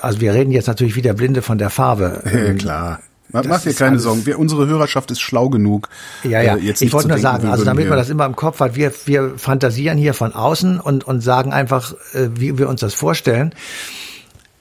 also 0.00 0.20
wir 0.20 0.32
reden 0.34 0.50
jetzt 0.50 0.66
natürlich 0.66 0.96
wieder 0.96 1.14
Blinde 1.14 1.42
von 1.42 1.58
der 1.58 1.70
Farbe. 1.70 2.22
Ja, 2.32 2.54
klar. 2.54 3.00
Mach, 3.30 3.42
das 3.42 3.64
dir 3.64 3.74
keine 3.74 3.98
Sorgen. 3.98 4.24
Wir, 4.24 4.38
unsere 4.38 4.66
Hörerschaft 4.66 5.10
ist 5.10 5.20
schlau 5.20 5.50
genug. 5.50 5.88
Ja, 6.24 6.40
ja. 6.40 6.56
äh, 6.56 6.74
ich 6.80 6.92
wollte 6.92 7.08
nur 7.08 7.16
denken, 7.16 7.20
sagen, 7.20 7.48
also 7.48 7.64
damit 7.64 7.88
man 7.88 7.98
das 7.98 8.08
immer 8.08 8.24
im 8.24 8.36
Kopf 8.36 8.60
hat, 8.60 8.74
wir, 8.74 8.92
wir 9.04 9.34
fantasieren 9.36 9.98
hier 9.98 10.14
von 10.14 10.32
außen 10.34 10.80
und, 10.80 11.04
und 11.06 11.20
sagen 11.20 11.52
einfach, 11.52 11.92
äh, 12.14 12.28
wie 12.34 12.56
wir 12.58 12.68
uns 12.68 12.80
das 12.80 12.94
vorstellen. 12.94 13.54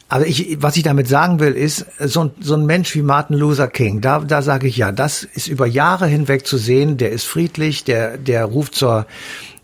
Also 0.09 0.25
ich, 0.25 0.61
was 0.61 0.75
ich 0.77 0.83
damit 0.83 1.07
sagen 1.07 1.39
will, 1.39 1.53
ist, 1.53 1.85
so 1.99 2.25
ein, 2.25 2.31
so 2.39 2.55
ein 2.55 2.65
Mensch 2.65 2.93
wie 2.95 3.01
Martin 3.01 3.37
Luther 3.37 3.67
King, 3.67 3.99
da, 3.99 4.19
da 4.19 4.41
sage 4.41 4.67
ich 4.67 4.77
ja, 4.77 4.91
das 4.91 5.23
ist 5.23 5.47
über 5.47 5.67
Jahre 5.67 6.07
hinweg 6.07 6.47
zu 6.47 6.57
sehen, 6.57 6.97
der 6.97 7.11
ist 7.11 7.25
friedlich, 7.25 7.83
der, 7.83 8.17
der 8.17 8.45
ruft 8.45 8.75
zur, 8.75 9.05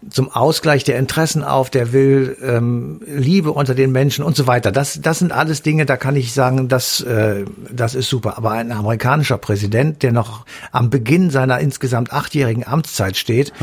zum 0.10 0.32
Ausgleich 0.32 0.84
der 0.84 0.98
Interessen 0.98 1.44
auf, 1.44 1.70
der 1.70 1.94
will 1.94 2.38
ähm, 2.42 3.02
Liebe 3.06 3.52
unter 3.52 3.76
den 3.76 3.92
Menschen 3.92 4.24
und 4.24 4.36
so 4.36 4.48
weiter. 4.48 4.72
Das, 4.72 5.00
das 5.02 5.20
sind 5.20 5.32
alles 5.32 5.62
Dinge, 5.62 5.86
da 5.86 5.98
kann 5.98 6.16
ich 6.16 6.34
sagen, 6.34 6.68
das, 6.68 7.02
äh, 7.02 7.46
das 7.72 7.96
ist 7.96 8.10
super. 8.10 8.38
Aber 8.38 8.52
ein 8.52 8.72
amerikanischer 8.72 9.38
Präsident, 9.38 10.04
der 10.04 10.12
noch 10.12 10.46
am 10.72 10.90
Beginn 10.90 11.30
seiner 11.30 11.60
insgesamt 11.60 12.14
achtjährigen 12.14 12.66
Amtszeit 12.66 13.18
steht, 13.18 13.54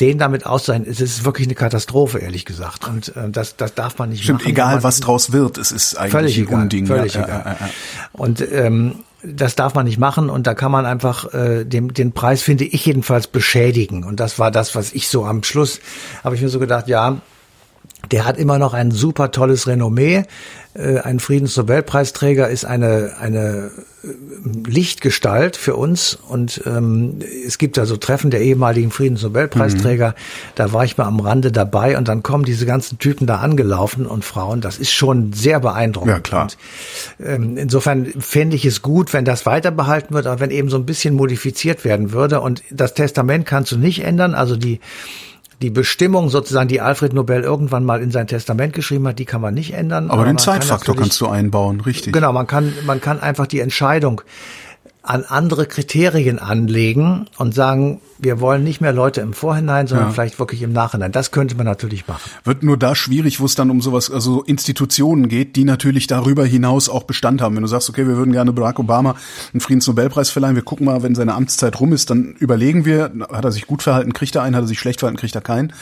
den 0.00 0.18
damit 0.18 0.46
auszeichnen, 0.46 0.88
es 0.88 1.00
ist 1.00 1.24
wirklich 1.24 1.46
eine 1.46 1.54
Katastrophe, 1.54 2.18
ehrlich 2.18 2.44
gesagt. 2.44 2.86
Und 2.86 3.16
äh, 3.16 3.30
das, 3.30 3.56
das 3.56 3.74
darf 3.74 3.98
man 3.98 4.10
nicht 4.10 4.22
Stimmt, 4.22 4.40
machen. 4.40 4.46
wenn 4.46 4.52
egal 4.52 4.82
was 4.82 5.00
draus 5.00 5.32
wird, 5.32 5.58
es 5.58 5.72
ist 5.72 5.96
eigentlich 5.96 6.12
Völlig 6.12 6.38
ein 6.38 6.44
egal. 6.44 6.62
Unding. 6.62 6.86
Völlig 6.86 7.14
ja, 7.14 7.24
egal. 7.24 7.42
Ja, 7.44 7.50
ja, 7.52 7.56
ja. 7.60 7.70
Und 8.12 8.52
ähm, 8.52 8.94
das 9.22 9.56
darf 9.56 9.74
man 9.74 9.86
nicht 9.86 9.98
machen 9.98 10.30
und 10.30 10.46
da 10.46 10.54
kann 10.54 10.70
man 10.70 10.86
einfach 10.86 11.32
äh, 11.34 11.64
dem, 11.64 11.92
den 11.92 12.12
Preis, 12.12 12.42
finde 12.42 12.64
ich 12.64 12.86
jedenfalls, 12.86 13.26
beschädigen. 13.26 14.04
Und 14.04 14.20
das 14.20 14.38
war 14.38 14.50
das, 14.50 14.74
was 14.74 14.92
ich 14.92 15.08
so 15.08 15.24
am 15.24 15.42
Schluss, 15.42 15.80
habe 16.22 16.36
ich 16.36 16.42
mir 16.42 16.48
so 16.48 16.58
gedacht, 16.58 16.88
ja, 16.88 17.20
der 18.10 18.24
hat 18.24 18.38
immer 18.38 18.58
noch 18.58 18.74
ein 18.74 18.90
super 18.90 19.30
tolles 19.30 19.66
Renommee. 19.66 20.24
Äh, 20.74 20.98
Ein 20.98 21.20
Friedensnobelpreisträger 21.20 22.48
ist 22.48 22.64
eine, 22.64 23.14
eine 23.20 23.70
äh, 24.02 24.08
Lichtgestalt 24.66 25.56
für 25.56 25.76
uns. 25.76 26.14
Und 26.14 26.62
ähm, 26.64 27.18
es 27.46 27.58
gibt 27.58 27.76
ja 27.76 27.84
so 27.84 27.96
Treffen 27.96 28.30
der 28.30 28.40
ehemaligen 28.40 28.90
Friedensnobelpreisträger. 28.90 30.14
Da 30.54 30.72
war 30.72 30.84
ich 30.84 30.96
mal 30.96 31.04
am 31.04 31.20
Rande 31.20 31.52
dabei 31.52 31.98
und 31.98 32.08
dann 32.08 32.22
kommen 32.22 32.44
diese 32.44 32.66
ganzen 32.66 32.98
Typen 32.98 33.26
da 33.26 33.38
angelaufen 33.38 34.06
und 34.06 34.24
Frauen. 34.24 34.60
Das 34.60 34.78
ist 34.78 34.92
schon 34.92 35.32
sehr 35.32 35.60
beeindruckend. 35.60 36.12
Ja, 36.12 36.20
klar. 36.20 36.42
Und, 36.44 36.56
ähm, 37.26 37.56
insofern 37.58 38.06
fände 38.18 38.56
ich 38.56 38.64
es 38.64 38.80
gut, 38.80 39.12
wenn 39.12 39.24
das 39.24 39.44
weiter 39.44 39.70
behalten 39.70 40.14
wird, 40.14 40.26
aber 40.26 40.40
wenn 40.40 40.50
eben 40.50 40.70
so 40.70 40.76
ein 40.76 40.86
bisschen 40.86 41.14
modifiziert 41.14 41.84
werden 41.84 42.12
würde. 42.12 42.40
Und 42.40 42.62
das 42.70 42.94
Testament 42.94 43.44
kannst 43.44 43.72
du 43.72 43.76
nicht 43.76 44.04
ändern. 44.04 44.34
Also 44.34 44.56
die 44.56 44.80
die 45.60 45.70
Bestimmung 45.70 46.28
sozusagen, 46.28 46.68
die 46.68 46.80
Alfred 46.80 47.12
Nobel 47.12 47.42
irgendwann 47.42 47.84
mal 47.84 48.00
in 48.00 48.10
sein 48.10 48.26
Testament 48.26 48.74
geschrieben 48.74 49.08
hat, 49.08 49.18
die 49.18 49.24
kann 49.24 49.40
man 49.40 49.54
nicht 49.54 49.74
ändern. 49.74 50.08
Aber 50.10 50.22
den 50.22 50.34
man 50.34 50.36
kann 50.36 50.44
Zeitfaktor 50.44 50.94
natürlich- 50.94 51.00
kannst 51.00 51.20
du 51.20 51.26
einbauen, 51.28 51.80
richtig. 51.80 52.12
Genau, 52.12 52.32
man 52.32 52.46
kann, 52.46 52.72
man 52.86 53.00
kann 53.00 53.18
einfach 53.20 53.46
die 53.46 53.60
Entscheidung 53.60 54.22
an 55.08 55.24
andere 55.26 55.64
Kriterien 55.64 56.38
anlegen 56.38 57.26
und 57.38 57.54
sagen, 57.54 58.00
wir 58.18 58.40
wollen 58.40 58.62
nicht 58.62 58.82
mehr 58.82 58.92
Leute 58.92 59.22
im 59.22 59.32
Vorhinein, 59.32 59.86
sondern 59.86 60.08
Ja. 60.08 60.12
vielleicht 60.12 60.38
wirklich 60.38 60.60
im 60.60 60.74
Nachhinein. 60.74 61.12
Das 61.12 61.30
könnte 61.30 61.56
man 61.56 61.64
natürlich 61.64 62.06
machen. 62.06 62.30
Wird 62.44 62.62
nur 62.62 62.76
da 62.76 62.94
schwierig, 62.94 63.40
wo 63.40 63.46
es 63.46 63.54
dann 63.54 63.70
um 63.70 63.80
sowas, 63.80 64.10
also 64.10 64.42
Institutionen 64.42 65.28
geht, 65.28 65.56
die 65.56 65.64
natürlich 65.64 66.08
darüber 66.08 66.44
hinaus 66.44 66.90
auch 66.90 67.04
Bestand 67.04 67.40
haben. 67.40 67.54
Wenn 67.54 67.62
du 67.62 67.68
sagst, 67.68 67.88
okay, 67.88 68.06
wir 68.06 68.18
würden 68.18 68.32
gerne 68.32 68.52
Barack 68.52 68.78
Obama 68.80 69.14
einen 69.54 69.60
Friedensnobelpreis 69.60 70.28
verleihen, 70.28 70.56
wir 70.56 70.62
gucken 70.62 70.84
mal, 70.84 71.02
wenn 71.02 71.14
seine 71.14 71.32
Amtszeit 71.34 71.80
rum 71.80 71.94
ist, 71.94 72.10
dann 72.10 72.34
überlegen 72.38 72.84
wir, 72.84 73.10
hat 73.32 73.46
er 73.46 73.52
sich 73.52 73.66
gut 73.66 73.82
verhalten, 73.82 74.12
kriegt 74.12 74.36
er 74.36 74.42
einen, 74.42 74.56
hat 74.56 74.64
er 74.64 74.68
sich 74.68 74.78
schlecht 74.78 75.00
verhalten, 75.00 75.18
kriegt 75.18 75.34
er 75.34 75.40
keinen. 75.40 75.72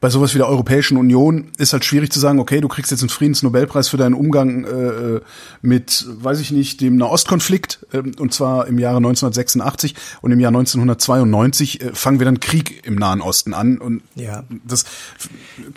Bei 0.00 0.08
sowas 0.08 0.32
wie 0.34 0.38
der 0.38 0.48
Europäischen 0.48 0.96
Union 0.96 1.48
ist 1.58 1.74
halt 1.74 1.84
schwierig 1.84 2.10
zu 2.10 2.18
sagen, 2.20 2.38
okay, 2.40 2.62
du 2.62 2.68
kriegst 2.68 2.90
jetzt 2.90 3.02
einen 3.02 3.10
Friedensnobelpreis 3.10 3.88
für 3.90 3.98
deinen 3.98 4.14
Umgang 4.14 4.64
äh, 4.64 5.20
mit, 5.60 6.06
weiß 6.08 6.40
ich 6.40 6.50
nicht, 6.52 6.80
dem 6.80 6.96
Nahostkonflikt, 6.96 7.86
äh, 7.92 7.98
und 8.18 8.32
zwar 8.32 8.66
im 8.66 8.78
Jahre 8.78 8.96
1986 8.96 9.94
und 10.22 10.32
im 10.32 10.40
Jahr 10.40 10.48
1992 10.48 11.82
äh, 11.82 11.90
fangen 11.92 12.18
wir 12.18 12.24
dann 12.24 12.40
Krieg 12.40 12.86
im 12.86 12.94
Nahen 12.94 13.20
Osten 13.20 13.52
an. 13.52 13.76
Und 13.76 14.02
Ja. 14.14 14.44
das, 14.66 14.86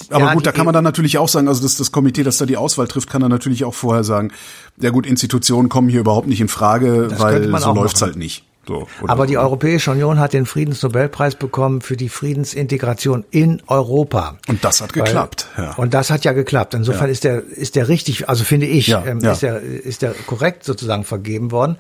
aber 0.10 0.26
Ja, 0.28 0.34
gut, 0.34 0.46
da 0.46 0.54
kann 0.54 0.66
man 0.66 0.74
dann 0.74 0.86
natürlich 0.86 1.18
auch 1.18 1.28
sagen, 1.28 1.50
also 1.50 1.62
das, 1.62 1.76
das 1.76 1.92
Komitee, 1.92 2.24
das 2.24 2.38
da 2.38 2.46
die 2.46 2.56
Auswahl 2.58 2.88
trifft, 2.88 3.10
kann 3.10 3.22
dann 3.22 3.32
natürlich 3.32 3.66
auch 3.66 3.74
vorher 3.74 4.06
sagen, 4.06 4.32
ja 4.80 4.92
gut, 4.92 5.06
Institutionen 5.06 5.68
kommen 5.68 5.90
hier 5.90 6.00
überhaupt 6.00 6.28
nicht 6.28 6.40
in 6.40 6.48
Frage, 6.48 7.08
Das 7.10 7.20
weil 7.20 7.44
so 7.60 7.74
läuft's 7.74 8.00
machen. 8.00 8.12
halt 8.12 8.16
nicht. 8.16 8.46
So, 8.65 8.88
Aber 9.08 9.28
die 9.28 9.38
Europäische 9.38 9.91
Union 9.91 10.19
hat 10.19 10.32
den 10.32 10.45
Friedensnobelpreis 10.45 11.36
bekommen 11.36 11.82
für 11.82 11.97
die 11.97 12.08
Friedensintegration 12.08 13.26
in 13.30 13.62
Europa. 13.67 14.38
Und 14.47 14.63
das 14.63 14.80
hat 14.82 14.95
Weil- 14.95 15.04
geklappt, 15.04 15.47
ja. 15.58 15.73
Und 15.76 15.93
das 15.93 16.10
hat 16.10 16.23
ja 16.23 16.32
geklappt. 16.32 16.73
Insofern 16.73 17.10
ist 17.10 17.26
der 17.26 17.43
ist 17.43 17.76
der 17.76 17.89
richtig, 17.89 18.30
also 18.30 18.45
finde 18.45 18.67
ich, 18.67 18.88
Ja, 18.88 19.04
ähm, 19.06 19.19
ja. 19.19 19.34
ist 19.34 19.41
der 19.43 19.62
ist 19.62 20.02
der 20.02 20.13
korrekt 20.13 20.63
sozusagen 20.63 21.04
vergeben 21.04 21.52
worden, 21.52 21.76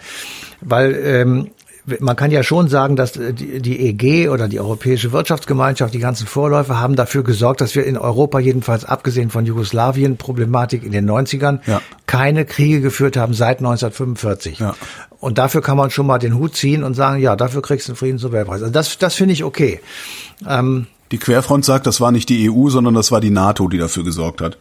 weil 0.59 0.93
ähm, 1.05 1.51
man 1.99 2.15
kann 2.15 2.31
ja 2.31 2.43
schon 2.43 2.69
sagen, 2.69 2.95
dass 2.95 3.17
äh, 3.17 3.33
die, 3.33 3.61
die 3.61 3.79
EG 3.87 4.29
oder 4.29 4.47
die 4.47 4.59
Europäische 4.59 5.11
Wirtschaftsgemeinschaft, 5.11 5.93
die 5.93 5.99
ganzen 5.99 6.27
Vorläufer 6.27 6.79
haben 6.79 6.95
dafür 6.95 7.23
gesorgt, 7.23 7.61
dass 7.61 7.75
wir 7.75 7.85
in 7.85 7.97
Europa 7.97 8.39
jedenfalls 8.39 8.85
abgesehen 8.85 9.29
von 9.29 9.45
Jugoslawien 9.45 10.17
Problematik 10.17 10.83
in 10.83 10.91
den 10.91 11.09
90ern 11.09 11.59
Ja. 11.65 11.81
keine 12.05 12.45
Kriege 12.45 12.81
geführt 12.81 13.17
haben 13.17 13.33
seit 13.33 13.59
1945. 13.59 14.59
Ja. 14.59 14.75
Und 15.19 15.37
dafür 15.37 15.61
kann 15.61 15.77
man 15.77 15.91
schon 15.91 16.05
mal 16.07 16.19
den 16.19 16.35
Hut 16.35 16.55
ziehen 16.55 16.83
und 16.83 16.93
sagen, 16.93 17.21
ja, 17.21 17.35
dafür 17.35 17.61
kriegst 17.61 17.87
du 17.87 17.91
einen 17.91 17.97
Friedensnobelpreis. 17.97 18.61
Also 18.61 18.73
das, 18.73 18.97
das 18.97 19.15
finde 19.15 19.33
ich 19.33 19.43
okay. 19.43 19.79
Ähm, 20.47 20.87
Die 21.11 21.17
Querfront 21.17 21.63
sagt, 21.65 21.85
das 21.85 22.01
war 22.01 22.11
nicht 22.11 22.29
die 22.29 22.49
EU, 22.49 22.69
sondern 22.69 22.93
das 22.93 23.11
war 23.11 23.21
die 23.21 23.29
NATO, 23.29 23.67
die 23.67 23.77
dafür 23.77 24.03
gesorgt 24.03 24.41
hat. 24.41 24.57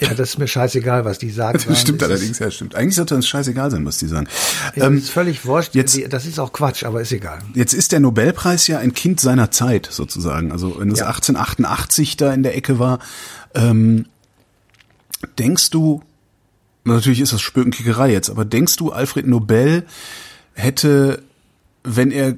Ja, 0.00 0.14
das 0.14 0.30
ist 0.30 0.38
mir 0.38 0.46
scheißegal, 0.48 1.04
was 1.04 1.18
die 1.18 1.30
sagen. 1.30 1.58
Das 1.68 1.80
stimmt 1.80 2.02
ist- 2.02 2.08
allerdings, 2.08 2.38
ja, 2.38 2.50
stimmt. 2.50 2.74
Eigentlich 2.74 2.94
sollte 2.96 3.14
es 3.16 3.26
scheißegal 3.28 3.70
sein, 3.70 3.84
was 3.86 3.98
die 3.98 4.06
sagen. 4.06 4.28
Ja, 4.76 4.86
Ähm, 4.86 4.94
das 4.96 5.04
ist 5.04 5.10
völlig 5.10 5.44
wurscht. 5.46 5.74
jetzt- 5.74 5.98
das 6.12 6.26
ist 6.26 6.38
auch 6.38 6.52
Quatsch, 6.52 6.84
aber 6.84 7.00
ist 7.00 7.12
egal. 7.12 7.40
Jetzt 7.54 7.72
ist 7.74 7.92
der 7.92 8.00
Nobelpreis 8.00 8.66
ja 8.66 8.78
ein 8.78 8.92
Kind 8.94 9.20
seiner 9.20 9.50
Zeit 9.50 9.88
sozusagen. 9.90 10.52
Also 10.52 10.78
wenn 10.78 10.90
es 10.90 11.00
Ja. 11.00 11.06
1888 11.06 12.16
da 12.16 12.32
in 12.32 12.42
der 12.42 12.56
Ecke 12.56 12.78
war, 12.78 12.98
ähm, 13.54 14.06
denkst 15.38 15.70
du, 15.70 16.02
natürlich 16.84 17.20
ist 17.20 17.32
das 17.32 17.40
Spökenkickerei 17.40 18.10
jetzt, 18.12 18.30
aber 18.30 18.44
denkst 18.44 18.76
du, 18.76 18.92
Alfred 18.92 19.26
Nobel 19.26 19.84
hätte, 20.54 21.22
wenn 21.84 22.10
er 22.10 22.34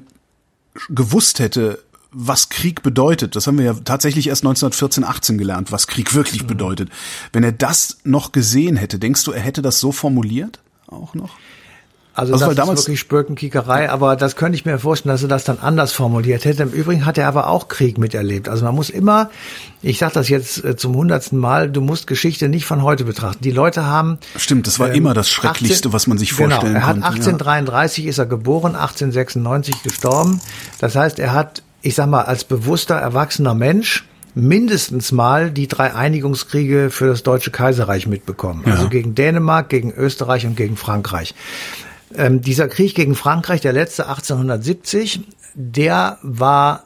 gewusst 0.89 1.39
hätte, 1.39 1.79
was 2.11 2.49
Krieg 2.49 2.83
bedeutet, 2.83 3.35
das 3.35 3.47
haben 3.47 3.57
wir 3.57 3.65
ja 3.65 3.73
tatsächlich 3.85 4.27
erst 4.27 4.43
1914, 4.43 5.03
18 5.03 5.37
gelernt, 5.37 5.71
was 5.71 5.87
Krieg 5.87 6.13
wirklich 6.13 6.45
bedeutet. 6.45 6.89
Wenn 7.31 7.43
er 7.43 7.53
das 7.53 7.97
noch 8.03 8.31
gesehen 8.31 8.75
hätte, 8.75 8.99
denkst 8.99 9.23
du, 9.23 9.31
er 9.31 9.41
hätte 9.41 9.61
das 9.61 9.79
so 9.79 9.91
formuliert? 9.91 10.59
Auch 10.87 11.13
noch? 11.13 11.29
Also, 12.13 12.33
Also, 12.33 12.47
das 12.47 12.55
damals- 12.55 12.81
ist 12.81 12.87
wirklich 12.87 12.99
Spökenkickerei, 12.99 13.89
aber 13.89 14.17
das 14.17 14.35
könnte 14.35 14.57
ich 14.57 14.65
mir 14.65 14.77
vorstellen, 14.77 15.13
dass 15.13 15.21
er 15.21 15.29
das 15.29 15.45
dann 15.45 15.59
anders 15.59 15.93
formuliert 15.93 16.43
hätte. 16.43 16.63
Im 16.63 16.71
Übrigen 16.71 17.05
hat 17.05 17.17
er 17.17 17.29
aber 17.29 17.47
auch 17.47 17.69
Krieg 17.69 17.97
miterlebt. 17.97 18.49
Also 18.49 18.65
man 18.65 18.75
muss 18.75 18.89
immer, 18.89 19.29
ich 19.81 19.97
sage 19.97 20.15
das 20.15 20.27
jetzt 20.27 20.61
äh, 20.65 20.75
zum 20.75 20.93
hundertsten 20.93 21.39
Mal, 21.39 21.71
du 21.71 21.79
musst 21.79 22.07
Geschichte 22.07 22.49
nicht 22.49 22.65
von 22.65 22.81
heute 22.83 23.05
betrachten. 23.05 23.41
Die 23.41 23.51
Leute 23.51 23.85
haben 23.85 24.17
Stimmt, 24.35 24.67
das 24.67 24.77
war 24.77 24.89
ähm, 24.89 24.95
immer 24.95 25.13
das 25.13 25.29
Schrecklichste, 25.29 25.87
18 25.87 25.93
was 25.93 26.07
man 26.07 26.17
sich 26.17 26.35
genau, 26.35 26.49
vorstellen 26.49 26.75
er 26.75 26.81
hat 26.85 26.95
konnte. 26.95 27.07
ja. 27.07 27.13
1833 27.13 28.05
ist 28.07 28.17
er 28.17 28.25
geboren, 28.25 28.75
1896 28.75 29.81
gestorben. 29.81 30.41
Das 30.79 30.97
heißt, 30.97 31.17
er 31.17 31.31
hat, 31.31 31.63
ich 31.81 31.95
sag 31.95 32.07
mal, 32.07 32.23
als 32.23 32.43
bewusster, 32.43 32.95
erwachsener 32.95 33.53
Mensch 33.53 34.05
mindestens 34.33 35.11
mal 35.11 35.51
die 35.51 35.67
drei 35.67 35.93
Einigungskriege 35.93 36.89
für 36.89 37.07
das 37.07 37.23
Deutsche 37.23 37.51
Kaiserreich 37.51 38.07
mitbekommen. 38.07 38.63
Ja. 38.65 38.73
Also 38.73 38.89
gegen 38.89 39.15
Dänemark, 39.15 39.69
gegen 39.69 39.91
Österreich 39.93 40.45
und 40.45 40.55
gegen 40.55 40.77
Frankreich. 40.77 41.35
Ähm, 42.15 42.41
dieser 42.41 42.67
Krieg 42.67 42.95
gegen 42.95 43.15
Frankreich, 43.15 43.61
der 43.61 43.73
letzte 43.73 44.07
1870, 44.07 45.21
der 45.53 46.17
war 46.21 46.83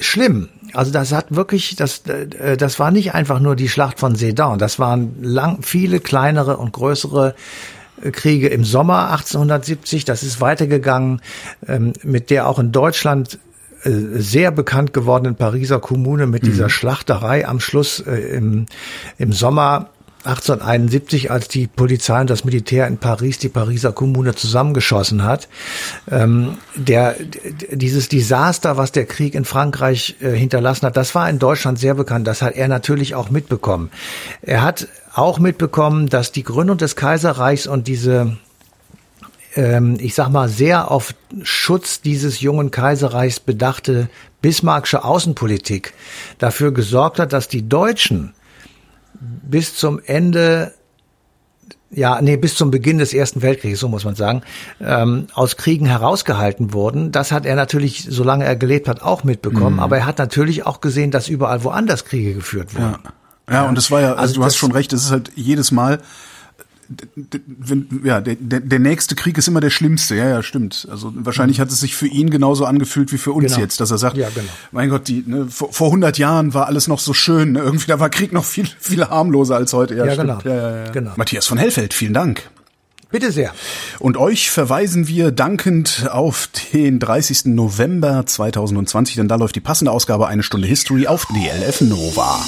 schlimm. 0.00 0.48
Also 0.72 0.92
das 0.92 1.12
hat 1.12 1.34
wirklich, 1.34 1.76
das, 1.76 2.02
äh, 2.06 2.56
das 2.56 2.78
war 2.78 2.90
nicht 2.90 3.14
einfach 3.14 3.40
nur 3.40 3.56
die 3.56 3.68
Schlacht 3.68 3.98
von 3.98 4.14
Sedan. 4.14 4.58
Das 4.58 4.78
waren 4.78 5.22
lang, 5.22 5.62
viele 5.62 6.00
kleinere 6.00 6.56
und 6.56 6.72
größere 6.72 7.34
äh, 8.02 8.10
Kriege 8.10 8.48
im 8.48 8.64
Sommer 8.64 9.10
1870. 9.10 10.04
Das 10.04 10.22
ist 10.22 10.40
weitergegangen 10.40 11.20
ähm, 11.66 11.92
mit 12.02 12.30
der 12.30 12.48
auch 12.48 12.58
in 12.58 12.72
Deutschland 12.72 13.38
sehr 13.86 14.50
bekannt 14.50 14.92
gewordenen 14.92 15.36
Pariser 15.36 15.80
Kommune 15.80 16.26
mit 16.26 16.44
dieser 16.44 16.68
Schlachterei 16.68 17.46
am 17.46 17.60
Schluss 17.60 18.00
äh, 18.00 18.16
im, 18.36 18.66
im 19.18 19.32
Sommer 19.32 19.90
1871, 20.26 21.30
als 21.30 21.46
die 21.46 21.68
Polizei 21.68 22.20
und 22.20 22.30
das 22.30 22.44
Militär 22.44 22.88
in 22.88 22.98
Paris 22.98 23.38
die 23.38 23.48
Pariser 23.48 23.92
Kommune 23.92 24.34
zusammengeschossen 24.34 25.22
hat. 25.22 25.48
Ähm, 26.10 26.58
der, 26.74 27.14
dieses 27.70 28.08
Desaster, 28.08 28.76
was 28.76 28.90
der 28.90 29.06
Krieg 29.06 29.36
in 29.36 29.44
Frankreich 29.44 30.16
äh, 30.20 30.32
hinterlassen 30.32 30.86
hat, 30.86 30.96
das 30.96 31.14
war 31.14 31.30
in 31.30 31.38
Deutschland 31.38 31.78
sehr 31.78 31.94
bekannt. 31.94 32.26
Das 32.26 32.42
hat 32.42 32.56
er 32.56 32.66
natürlich 32.66 33.14
auch 33.14 33.30
mitbekommen. 33.30 33.90
Er 34.42 34.62
hat 34.62 34.88
auch 35.14 35.38
mitbekommen, 35.38 36.08
dass 36.08 36.32
die 36.32 36.42
Gründung 36.42 36.76
des 36.76 36.96
Kaiserreichs 36.96 37.68
und 37.68 37.86
diese 37.86 38.36
ähm, 39.56 39.96
ich 39.98 40.14
sag 40.14 40.28
mal, 40.28 40.48
sehr 40.48 40.90
auf 40.90 41.14
Schutz 41.42 42.00
dieses 42.00 42.40
jungen 42.40 42.70
Kaiserreichs 42.70 43.40
bedachte 43.40 44.08
Bismarckische 44.42 45.02
Außenpolitik 45.04 45.92
dafür 46.38 46.72
gesorgt 46.72 47.18
hat, 47.18 47.32
dass 47.32 47.48
die 47.48 47.68
Deutschen 47.68 48.34
bis 49.18 49.74
zum 49.74 50.00
Ende, 50.04 50.72
ja, 51.90 52.20
nee, 52.20 52.36
bis 52.36 52.54
zum 52.54 52.70
Beginn 52.70 52.98
des 52.98 53.14
Ersten 53.14 53.40
Weltkrieges, 53.42 53.80
so 53.80 53.88
muss 53.88 54.04
man 54.04 54.14
sagen, 54.14 54.42
ähm, 54.80 55.26
aus 55.34 55.56
Kriegen 55.56 55.86
herausgehalten 55.86 56.72
wurden. 56.72 57.10
Das 57.12 57.32
hat 57.32 57.46
er 57.46 57.56
natürlich, 57.56 58.06
solange 58.08 58.44
er 58.44 58.56
gelebt 58.56 58.88
hat, 58.88 59.02
auch 59.02 59.24
mitbekommen. 59.24 59.80
Aber 59.80 59.96
er 59.96 60.06
hat 60.06 60.18
natürlich 60.18 60.66
auch 60.66 60.80
gesehen, 60.80 61.10
dass 61.10 61.28
überall 61.28 61.64
woanders 61.64 62.04
Kriege 62.04 62.34
geführt 62.34 62.74
wurden. 62.74 62.96
Ja, 63.48 63.54
ja, 63.54 63.68
und 63.68 63.78
es 63.78 63.90
war 63.90 64.00
ja, 64.00 64.10
also, 64.10 64.20
Also 64.20 64.34
du 64.34 64.44
hast 64.44 64.52
das- 64.52 64.56
schon 64.58 64.72
recht, 64.72 64.92
es 64.92 65.04
ist 65.04 65.10
halt 65.10 65.32
jedes 65.34 65.72
Mal, 65.72 66.00
wenn, 67.46 68.00
ja, 68.04 68.20
der, 68.20 68.36
der, 68.36 68.78
nächste 68.78 69.14
Krieg 69.14 69.36
ist 69.38 69.48
immer 69.48 69.60
der 69.60 69.70
schlimmste, 69.70 70.14
ja, 70.14 70.28
ja, 70.28 70.42
stimmt. 70.42 70.86
Also 70.90 71.12
wahrscheinlich 71.14 71.60
hat 71.60 71.70
es 71.70 71.80
sich 71.80 71.96
für 71.96 72.06
ihn 72.06 72.30
genauso 72.30 72.64
angefühlt 72.64 73.12
wie 73.12 73.18
für 73.18 73.32
uns 73.32 73.46
Genau. 73.46 73.60
jetzt, 73.60 73.80
dass 73.80 73.90
er 73.90 73.98
sagt, 73.98 74.16
Ja, 74.16 74.28
genau. 74.30 74.48
mein 74.72 74.88
Gott, 74.88 75.08
die, 75.08 75.24
ne, 75.26 75.46
vor, 75.48 75.72
vor 75.72 75.88
100 75.88 76.18
Jahren 76.18 76.54
war 76.54 76.66
alles 76.66 76.88
noch 76.88 77.00
so 77.00 77.12
schön, 77.12 77.52
ne? 77.52 77.60
irgendwie 77.60 77.86
da 77.86 78.00
war 78.00 78.10
Krieg 78.10 78.32
noch 78.32 78.44
viel, 78.44 78.66
viel 78.78 79.04
harmloser 79.04 79.56
als 79.56 79.72
heute. 79.72 79.94
Ja, 79.94 80.04
Ja, 80.06 80.14
genau. 80.14 80.38
Ja, 80.44 80.54
ja, 80.54 80.84
ja. 80.84 80.90
Genau. 80.90 81.12
Matthias 81.16 81.46
von 81.46 81.58
Hellfeld, 81.58 81.94
vielen 81.94 82.14
Dank. 82.14 82.42
Bitte 83.10 83.30
sehr. 83.30 83.54
Und 84.00 84.16
euch 84.16 84.50
verweisen 84.50 85.06
wir 85.06 85.30
dankend 85.30 86.08
auf 86.10 86.48
den 86.72 86.98
30. 86.98 87.46
November 87.46 88.26
2020, 88.26 89.14
denn 89.14 89.28
da 89.28 89.36
läuft 89.36 89.54
die 89.54 89.60
passende 89.60 89.92
Ausgabe 89.92 90.26
Eine 90.26 90.42
Stunde 90.42 90.66
History 90.66 91.06
auf 91.06 91.26
DLF 91.26 91.82
Nova. 91.82 92.44